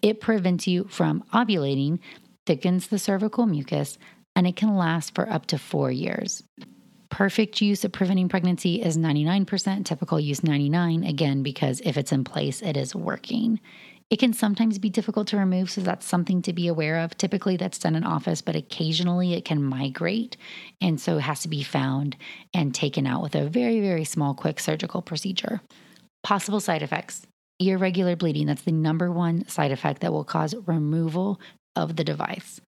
It 0.01 0.19
prevents 0.19 0.67
you 0.67 0.85
from 0.89 1.23
ovulating, 1.33 1.99
thickens 2.45 2.87
the 2.87 2.99
cervical 2.99 3.45
mucus, 3.45 3.97
and 4.35 4.47
it 4.47 4.55
can 4.55 4.75
last 4.75 5.15
for 5.15 5.29
up 5.29 5.45
to 5.47 5.57
four 5.57 5.91
years. 5.91 6.43
Perfect 7.09 7.61
use 7.61 7.85
of 7.85 7.91
preventing 7.91 8.29
pregnancy 8.29 8.81
is 8.81 8.97
99%, 8.97 9.85
typical 9.85 10.19
use 10.19 10.43
99 10.43 11.03
again 11.03 11.43
because 11.43 11.79
if 11.81 11.97
it's 11.97 12.11
in 12.11 12.23
place 12.23 12.61
it 12.61 12.75
is 12.75 12.95
working. 12.95 13.59
It 14.09 14.19
can 14.19 14.33
sometimes 14.33 14.77
be 14.77 14.89
difficult 14.89 15.27
to 15.29 15.37
remove, 15.37 15.71
so 15.71 15.81
that's 15.81 16.05
something 16.05 16.41
to 16.43 16.53
be 16.53 16.67
aware 16.67 16.99
of. 16.99 17.17
Typically, 17.17 17.57
that's 17.57 17.79
done 17.79 17.95
in 17.95 18.03
office, 18.03 18.41
but 18.41 18.55
occasionally 18.55 19.33
it 19.33 19.45
can 19.45 19.63
migrate. 19.63 20.37
And 20.81 21.01
so 21.01 21.17
it 21.17 21.21
has 21.21 21.41
to 21.41 21.47
be 21.47 21.63
found 21.63 22.15
and 22.53 22.75
taken 22.75 23.07
out 23.07 23.23
with 23.23 23.33
a 23.33 23.49
very, 23.49 23.79
very 23.79 24.03
small, 24.03 24.35
quick 24.35 24.59
surgical 24.59 25.01
procedure. 25.01 25.61
Possible 26.23 26.59
side 26.59 26.83
effects 26.83 27.25
irregular 27.59 28.15
bleeding. 28.15 28.47
That's 28.47 28.63
the 28.63 28.71
number 28.71 29.11
one 29.11 29.47
side 29.47 29.71
effect 29.71 30.01
that 30.01 30.11
will 30.11 30.23
cause 30.23 30.55
removal 30.65 31.39
of 31.75 31.95
the 31.95 32.03
device. 32.03 32.61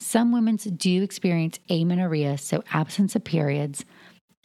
Some 0.00 0.32
women 0.32 0.56
do 0.56 1.02
experience 1.02 1.60
amenorrhea, 1.68 2.38
so 2.38 2.64
absence 2.72 3.14
of 3.14 3.24
periods. 3.24 3.84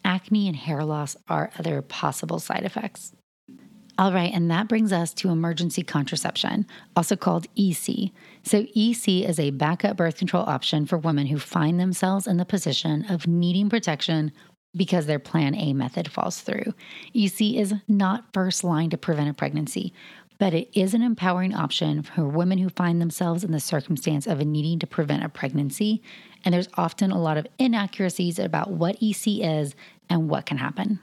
Acne 0.03 0.47
and 0.47 0.55
hair 0.55 0.83
loss 0.83 1.15
are 1.29 1.51
other 1.57 1.81
possible 1.81 2.39
side 2.39 2.63
effects. 2.63 3.13
All 3.97 4.11
right, 4.11 4.31
and 4.33 4.51
that 4.51 4.67
brings 4.67 4.91
us 4.91 5.13
to 5.15 5.29
emergency 5.29 5.81
contraception, 5.81 6.67
also 6.97 7.15
called 7.15 7.47
EC. 7.55 8.11
So, 8.43 8.65
EC 8.75 9.07
is 9.07 9.39
a 9.39 9.51
backup 9.51 9.95
birth 9.95 10.17
control 10.17 10.43
option 10.43 10.85
for 10.85 10.97
women 10.97 11.27
who 11.27 11.39
find 11.39 11.79
themselves 11.79 12.27
in 12.27 12.35
the 12.35 12.43
position 12.43 13.05
of 13.09 13.25
needing 13.25 13.69
protection 13.69 14.33
because 14.75 15.05
their 15.05 15.19
plan 15.19 15.55
A 15.55 15.71
method 15.71 16.11
falls 16.11 16.41
through. 16.41 16.73
EC 17.13 17.55
is 17.55 17.73
not 17.87 18.33
first 18.33 18.65
line 18.65 18.89
to 18.89 18.97
prevent 18.97 19.29
a 19.29 19.33
pregnancy, 19.33 19.93
but 20.37 20.53
it 20.53 20.69
is 20.73 20.93
an 20.93 21.01
empowering 21.01 21.53
option 21.53 22.03
for 22.03 22.25
women 22.25 22.57
who 22.57 22.69
find 22.69 23.01
themselves 23.01 23.43
in 23.43 23.51
the 23.51 23.59
circumstance 23.59 24.27
of 24.27 24.39
needing 24.39 24.79
to 24.79 24.87
prevent 24.87 25.23
a 25.23 25.29
pregnancy. 25.29 26.01
And 26.43 26.53
there's 26.53 26.69
often 26.75 27.11
a 27.11 27.21
lot 27.21 27.37
of 27.37 27.47
inaccuracies 27.57 28.39
about 28.39 28.71
what 28.71 29.01
EC 29.01 29.39
is 29.41 29.75
and 30.09 30.29
what 30.29 30.45
can 30.45 30.57
happen. 30.57 30.99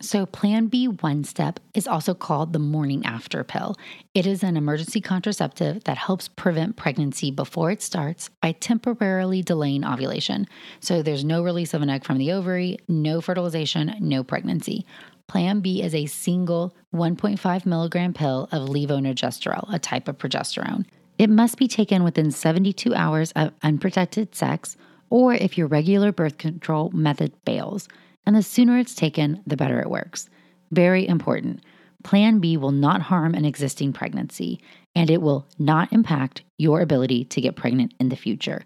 So, 0.00 0.26
Plan 0.26 0.68
B 0.68 0.86
one 0.86 1.24
step 1.24 1.58
is 1.74 1.88
also 1.88 2.14
called 2.14 2.52
the 2.52 2.60
morning 2.60 3.04
after 3.04 3.42
pill. 3.42 3.74
It 4.14 4.26
is 4.26 4.44
an 4.44 4.56
emergency 4.56 5.00
contraceptive 5.00 5.82
that 5.84 5.98
helps 5.98 6.28
prevent 6.28 6.76
pregnancy 6.76 7.32
before 7.32 7.72
it 7.72 7.82
starts 7.82 8.30
by 8.40 8.52
temporarily 8.52 9.42
delaying 9.42 9.84
ovulation. 9.84 10.46
So, 10.78 11.02
there's 11.02 11.24
no 11.24 11.42
release 11.42 11.74
of 11.74 11.82
an 11.82 11.90
egg 11.90 12.04
from 12.04 12.18
the 12.18 12.30
ovary, 12.30 12.78
no 12.86 13.20
fertilization, 13.20 13.96
no 13.98 14.22
pregnancy. 14.22 14.86
Plan 15.28 15.60
B 15.60 15.82
is 15.82 15.94
a 15.94 16.06
single 16.06 16.74
1.5 16.94 17.66
milligram 17.66 18.14
pill 18.14 18.48
of 18.50 18.70
levonorgestrel, 18.70 19.72
a 19.72 19.78
type 19.78 20.08
of 20.08 20.16
progesterone. 20.16 20.86
It 21.18 21.28
must 21.28 21.58
be 21.58 21.68
taken 21.68 22.02
within 22.02 22.30
72 22.30 22.94
hours 22.94 23.32
of 23.32 23.52
unprotected 23.62 24.34
sex 24.34 24.76
or 25.10 25.34
if 25.34 25.58
your 25.58 25.66
regular 25.66 26.12
birth 26.12 26.38
control 26.38 26.90
method 26.92 27.34
fails. 27.44 27.88
And 28.24 28.34
the 28.34 28.42
sooner 28.42 28.78
it's 28.78 28.94
taken, 28.94 29.42
the 29.46 29.56
better 29.56 29.80
it 29.80 29.90
works. 29.90 30.30
Very 30.70 31.06
important. 31.06 31.62
Plan 32.04 32.38
B 32.38 32.56
will 32.56 32.72
not 32.72 33.02
harm 33.02 33.34
an 33.34 33.44
existing 33.44 33.92
pregnancy, 33.92 34.60
and 34.94 35.10
it 35.10 35.20
will 35.20 35.46
not 35.58 35.92
impact 35.92 36.42
your 36.56 36.80
ability 36.80 37.24
to 37.26 37.40
get 37.40 37.56
pregnant 37.56 37.92
in 38.00 38.08
the 38.08 38.16
future. 38.16 38.62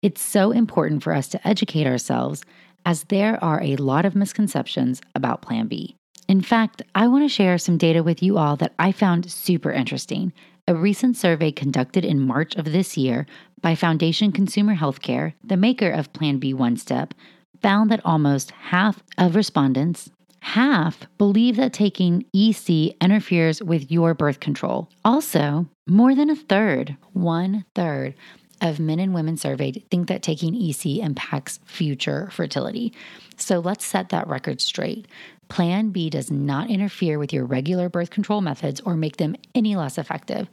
It's 0.00 0.22
so 0.22 0.50
important 0.50 1.02
for 1.02 1.12
us 1.12 1.28
to 1.28 1.48
educate 1.48 1.86
ourselves 1.86 2.42
as 2.86 3.04
there 3.04 3.42
are 3.44 3.60
a 3.62 3.76
lot 3.76 4.04
of 4.04 4.14
misconceptions 4.14 5.00
about 5.14 5.42
Plan 5.42 5.66
B. 5.66 5.96
In 6.28 6.40
fact, 6.40 6.82
I 6.94 7.06
want 7.06 7.24
to 7.24 7.28
share 7.28 7.56
some 7.56 7.78
data 7.78 8.02
with 8.02 8.22
you 8.22 8.36
all 8.36 8.56
that 8.56 8.74
I 8.78 8.90
found 8.90 9.30
super 9.30 9.70
interesting. 9.70 10.32
A 10.66 10.74
recent 10.74 11.16
survey 11.16 11.52
conducted 11.52 12.04
in 12.04 12.26
March 12.26 12.56
of 12.56 12.64
this 12.64 12.96
year 12.96 13.26
by 13.60 13.76
Foundation 13.76 14.32
Consumer 14.32 14.74
Healthcare, 14.74 15.34
the 15.44 15.56
maker 15.56 15.90
of 15.90 16.12
Plan 16.12 16.38
B 16.38 16.52
One 16.52 16.76
Step, 16.76 17.14
found 17.62 17.90
that 17.90 18.04
almost 18.04 18.50
half 18.50 19.02
of 19.18 19.36
respondents, 19.36 20.10
half 20.40 21.06
believe 21.16 21.54
that 21.56 21.72
taking 21.72 22.24
EC 22.34 22.96
interferes 23.00 23.62
with 23.62 23.90
your 23.90 24.12
birth 24.12 24.40
control. 24.40 24.88
Also, 25.04 25.66
more 25.86 26.14
than 26.14 26.30
a 26.30 26.36
third, 26.36 26.96
one 27.12 27.64
third 27.76 28.14
of 28.60 28.80
men 28.80 28.98
and 28.98 29.14
women 29.14 29.36
surveyed 29.36 29.84
think 29.90 30.08
that 30.08 30.22
taking 30.22 30.54
EC 30.54 30.98
impacts 30.98 31.60
future 31.64 32.28
fertility. 32.32 32.92
So 33.36 33.58
let's 33.58 33.84
set 33.84 34.08
that 34.08 34.28
record 34.28 34.60
straight. 34.60 35.06
Plan 35.48 35.90
B 35.90 36.10
does 36.10 36.30
not 36.30 36.70
interfere 36.70 37.18
with 37.18 37.32
your 37.32 37.44
regular 37.44 37.88
birth 37.88 38.10
control 38.10 38.40
methods 38.40 38.80
or 38.80 38.96
make 38.96 39.16
them 39.16 39.36
any 39.54 39.76
less 39.76 39.96
effective. 39.96 40.48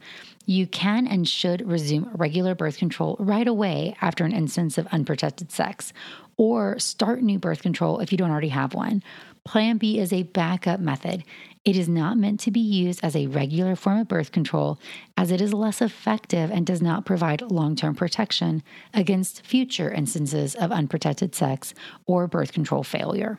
You 0.46 0.66
can 0.66 1.06
and 1.06 1.28
should 1.28 1.66
resume 1.66 2.10
regular 2.14 2.54
birth 2.54 2.78
control 2.78 3.16
right 3.18 3.48
away 3.48 3.96
after 4.00 4.24
an 4.24 4.32
instance 4.32 4.78
of 4.78 4.86
unprotected 4.88 5.50
sex, 5.50 5.92
or 6.36 6.78
start 6.78 7.22
new 7.22 7.38
birth 7.38 7.62
control 7.62 8.00
if 8.00 8.12
you 8.12 8.18
don't 8.18 8.30
already 8.30 8.48
have 8.48 8.74
one. 8.74 9.02
Plan 9.44 9.76
B 9.76 9.98
is 9.98 10.12
a 10.12 10.22
backup 10.22 10.80
method. 10.80 11.22
It 11.64 11.76
is 11.76 11.88
not 11.88 12.16
meant 12.16 12.40
to 12.40 12.50
be 12.50 12.60
used 12.60 13.00
as 13.02 13.14
a 13.14 13.26
regular 13.26 13.76
form 13.76 14.00
of 14.00 14.08
birth 14.08 14.32
control, 14.32 14.78
as 15.16 15.30
it 15.30 15.40
is 15.40 15.52
less 15.52 15.82
effective 15.82 16.50
and 16.50 16.66
does 16.66 16.80
not 16.80 17.04
provide 17.04 17.42
long 17.42 17.74
term 17.76 17.94
protection 17.94 18.62
against 18.92 19.44
future 19.44 19.90
instances 19.90 20.54
of 20.54 20.72
unprotected 20.72 21.34
sex 21.34 21.74
or 22.06 22.26
birth 22.26 22.52
control 22.52 22.82
failure. 22.82 23.38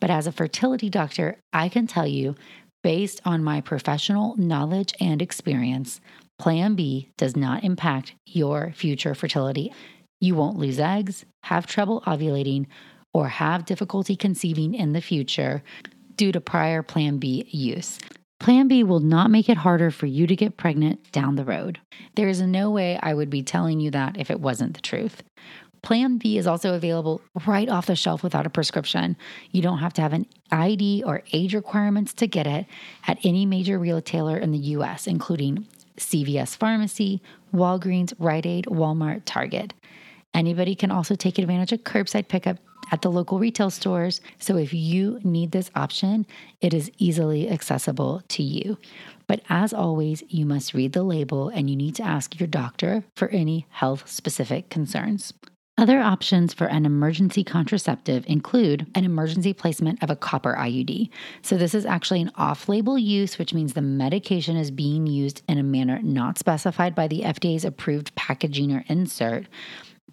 But 0.00 0.10
as 0.10 0.26
a 0.26 0.32
fertility 0.32 0.88
doctor, 0.88 1.38
I 1.52 1.68
can 1.68 1.86
tell 1.86 2.06
you, 2.06 2.34
based 2.82 3.20
on 3.24 3.42
my 3.42 3.60
professional 3.60 4.36
knowledge 4.36 4.94
and 5.00 5.20
experience, 5.20 6.00
Plan 6.38 6.74
B 6.74 7.10
does 7.16 7.36
not 7.36 7.64
impact 7.64 8.14
your 8.26 8.72
future 8.74 9.14
fertility. 9.14 9.72
You 10.20 10.34
won't 10.34 10.58
lose 10.58 10.78
eggs, 10.78 11.24
have 11.44 11.66
trouble 11.66 12.02
ovulating, 12.06 12.66
or 13.12 13.28
have 13.28 13.64
difficulty 13.64 14.14
conceiving 14.14 14.74
in 14.74 14.92
the 14.92 15.00
future 15.00 15.62
due 16.14 16.32
to 16.32 16.40
prior 16.40 16.82
Plan 16.82 17.18
B 17.18 17.48
use. 17.50 17.98
Plan 18.40 18.68
B 18.68 18.84
will 18.84 19.00
not 19.00 19.30
make 19.30 19.48
it 19.48 19.56
harder 19.56 19.90
for 19.90 20.06
you 20.06 20.26
to 20.28 20.36
get 20.36 20.56
pregnant 20.56 21.10
down 21.10 21.34
the 21.34 21.44
road. 21.44 21.80
There 22.14 22.28
is 22.28 22.40
no 22.40 22.70
way 22.70 22.98
I 23.02 23.14
would 23.14 23.30
be 23.30 23.42
telling 23.42 23.80
you 23.80 23.90
that 23.90 24.16
if 24.16 24.30
it 24.30 24.40
wasn't 24.40 24.74
the 24.74 24.80
truth. 24.80 25.22
Plan 25.82 26.18
B 26.18 26.38
is 26.38 26.46
also 26.46 26.74
available 26.74 27.20
right 27.46 27.68
off 27.68 27.86
the 27.86 27.96
shelf 27.96 28.22
without 28.22 28.46
a 28.46 28.50
prescription. 28.50 29.16
You 29.52 29.62
don't 29.62 29.78
have 29.78 29.92
to 29.94 30.02
have 30.02 30.12
an 30.12 30.26
ID 30.50 31.02
or 31.06 31.22
age 31.32 31.54
requirements 31.54 32.12
to 32.14 32.26
get 32.26 32.46
it 32.46 32.66
at 33.06 33.18
any 33.24 33.46
major 33.46 33.78
retailer 33.78 34.36
in 34.36 34.52
the 34.52 34.58
US, 34.58 35.06
including 35.06 35.66
CVS 35.96 36.56
Pharmacy, 36.56 37.20
Walgreens, 37.54 38.12
Rite 38.18 38.46
Aid, 38.46 38.66
Walmart, 38.66 39.22
Target. 39.24 39.74
Anybody 40.34 40.74
can 40.74 40.90
also 40.90 41.14
take 41.14 41.38
advantage 41.38 41.72
of 41.72 41.84
curbside 41.84 42.28
pickup 42.28 42.58
at 42.90 43.02
the 43.02 43.10
local 43.10 43.38
retail 43.38 43.70
stores. 43.70 44.20
So 44.38 44.56
if 44.56 44.72
you 44.72 45.20
need 45.22 45.52
this 45.52 45.70
option, 45.74 46.26
it 46.60 46.72
is 46.72 46.90
easily 46.98 47.50
accessible 47.50 48.22
to 48.28 48.42
you. 48.42 48.78
But 49.26 49.42
as 49.48 49.72
always, 49.72 50.22
you 50.28 50.46
must 50.46 50.74
read 50.74 50.92
the 50.92 51.02
label 51.02 51.48
and 51.48 51.68
you 51.68 51.76
need 51.76 51.94
to 51.96 52.02
ask 52.02 52.38
your 52.40 52.46
doctor 52.46 53.04
for 53.14 53.28
any 53.28 53.66
health 53.70 54.08
specific 54.08 54.70
concerns. 54.70 55.34
Other 55.78 56.00
options 56.00 56.52
for 56.52 56.66
an 56.66 56.84
emergency 56.84 57.44
contraceptive 57.44 58.24
include 58.26 58.88
an 58.96 59.04
emergency 59.04 59.52
placement 59.52 60.02
of 60.02 60.10
a 60.10 60.16
copper 60.16 60.56
IUD. 60.58 61.08
So, 61.42 61.56
this 61.56 61.72
is 61.72 61.86
actually 61.86 62.20
an 62.20 62.32
off 62.34 62.68
label 62.68 62.98
use, 62.98 63.38
which 63.38 63.54
means 63.54 63.74
the 63.74 63.80
medication 63.80 64.56
is 64.56 64.72
being 64.72 65.06
used 65.06 65.42
in 65.48 65.56
a 65.56 65.62
manner 65.62 66.00
not 66.02 66.36
specified 66.36 66.96
by 66.96 67.06
the 67.06 67.20
FDA's 67.20 67.64
approved 67.64 68.12
packaging 68.16 68.72
or 68.72 68.84
insert 68.88 69.46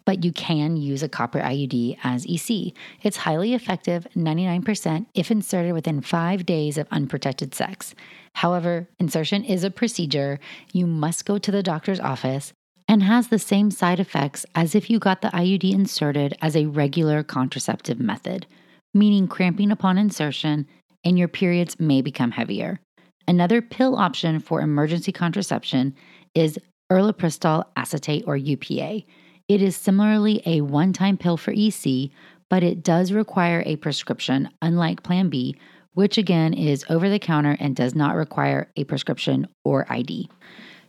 but 0.05 0.23
you 0.23 0.31
can 0.31 0.77
use 0.77 1.01
a 1.01 1.09
copper 1.09 1.39
IUD 1.39 1.97
as 2.03 2.27
EC. 2.27 2.73
It's 3.01 3.17
highly 3.17 3.55
effective, 3.55 4.05
99%, 4.15 5.07
if 5.15 5.31
inserted 5.31 5.73
within 5.73 5.99
five 5.99 6.45
days 6.45 6.77
of 6.77 6.87
unprotected 6.91 7.55
sex. 7.55 7.95
However, 8.33 8.87
insertion 8.99 9.43
is 9.43 9.63
a 9.63 9.71
procedure. 9.71 10.39
You 10.71 10.85
must 10.85 11.25
go 11.25 11.39
to 11.39 11.49
the 11.49 11.63
doctor's 11.63 11.99
office 11.99 12.53
and 12.87 13.03
has 13.03 13.27
the 13.27 13.39
same 13.39 13.71
side 13.71 13.99
effects 13.99 14.45
as 14.55 14.75
if 14.75 14.89
you 14.89 14.99
got 14.99 15.21
the 15.21 15.29
IUD 15.29 15.73
inserted 15.73 16.35
as 16.41 16.55
a 16.55 16.67
regular 16.67 17.23
contraceptive 17.23 17.99
method, 17.99 18.45
meaning 18.93 19.27
cramping 19.27 19.71
upon 19.71 19.97
insertion 19.97 20.67
and 21.03 21.17
your 21.17 21.27
periods 21.27 21.79
may 21.79 22.01
become 22.01 22.31
heavier. 22.31 22.79
Another 23.27 23.61
pill 23.61 23.95
option 23.95 24.39
for 24.39 24.61
emergency 24.61 25.11
contraception 25.11 25.95
is 26.33 26.59
ulipristal 26.91 27.65
acetate 27.75 28.23
or 28.27 28.37
UPA. 28.37 29.03
It 29.47 29.61
is 29.61 29.75
similarly 29.75 30.41
a 30.45 30.61
one 30.61 30.93
time 30.93 31.17
pill 31.17 31.37
for 31.37 31.51
EC, 31.51 32.11
but 32.49 32.63
it 32.63 32.83
does 32.83 33.11
require 33.11 33.63
a 33.65 33.75
prescription, 33.77 34.49
unlike 34.61 35.03
Plan 35.03 35.29
B, 35.29 35.55
which 35.93 36.17
again 36.17 36.53
is 36.53 36.85
over 36.89 37.09
the 37.09 37.19
counter 37.19 37.57
and 37.59 37.75
does 37.75 37.95
not 37.95 38.15
require 38.15 38.69
a 38.75 38.83
prescription 38.83 39.47
or 39.63 39.85
ID. 39.89 40.29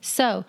So, 0.00 0.44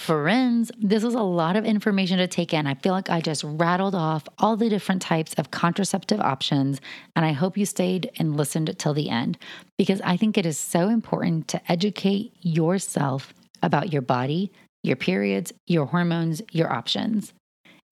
friends, 0.00 0.72
this 0.78 1.02
was 1.02 1.14
a 1.14 1.22
lot 1.22 1.56
of 1.56 1.64
information 1.64 2.18
to 2.18 2.26
take 2.26 2.54
in. 2.54 2.66
I 2.66 2.74
feel 2.74 2.92
like 2.92 3.10
I 3.10 3.20
just 3.20 3.44
rattled 3.44 3.94
off 3.94 4.24
all 4.38 4.56
the 4.56 4.68
different 4.68 5.02
types 5.02 5.34
of 5.34 5.50
contraceptive 5.50 6.20
options, 6.20 6.80
and 7.14 7.24
I 7.24 7.32
hope 7.32 7.56
you 7.56 7.66
stayed 7.66 8.10
and 8.18 8.36
listened 8.36 8.76
till 8.78 8.94
the 8.94 9.10
end 9.10 9.38
because 9.76 10.00
I 10.00 10.16
think 10.16 10.38
it 10.38 10.46
is 10.46 10.58
so 10.58 10.88
important 10.88 11.48
to 11.48 11.60
educate 11.70 12.32
yourself 12.40 13.34
about 13.62 13.92
your 13.92 14.02
body, 14.02 14.52
your 14.82 14.96
periods, 14.96 15.52
your 15.66 15.86
hormones, 15.86 16.40
your 16.50 16.72
options. 16.72 17.32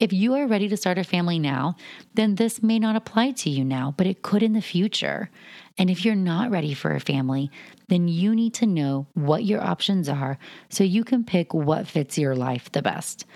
If 0.01 0.13
you 0.13 0.35
are 0.35 0.47
ready 0.47 0.69
to 0.69 0.77
start 0.77 0.97
a 0.97 1.03
family 1.03 1.41
now, 1.41 1.75
then 2.15 2.37
this 2.37 2.63
may 2.63 2.79
not 2.79 2.95
apply 2.95 3.33
to 3.33 3.51
you 3.51 3.65
now, 3.65 3.95
but 3.97 4.07
it 4.07 4.23
could 4.23 4.45
in 4.45 4.53
the 4.53 4.63
future. 4.63 5.29
And 5.77 5.91
if 5.91 6.05
you're 6.05 6.15
not 6.15 6.53
ready 6.53 6.73
for 6.73 6.95
a 6.95 7.01
family, 7.01 7.51
then 7.89 8.07
you 8.07 8.33
need 8.33 8.55
to 8.55 8.67
know 8.67 9.09
what 9.15 9.45
your 9.45 9.61
options 9.61 10.09
are 10.09 10.39
so 10.69 10.85
you 10.85 11.03
can 11.03 11.25
pick 11.25 11.53
what 11.53 11.89
fits 11.89 12.17
your 12.17 12.37
life 12.37 12.71
the 12.71 12.81
best. 12.81 13.27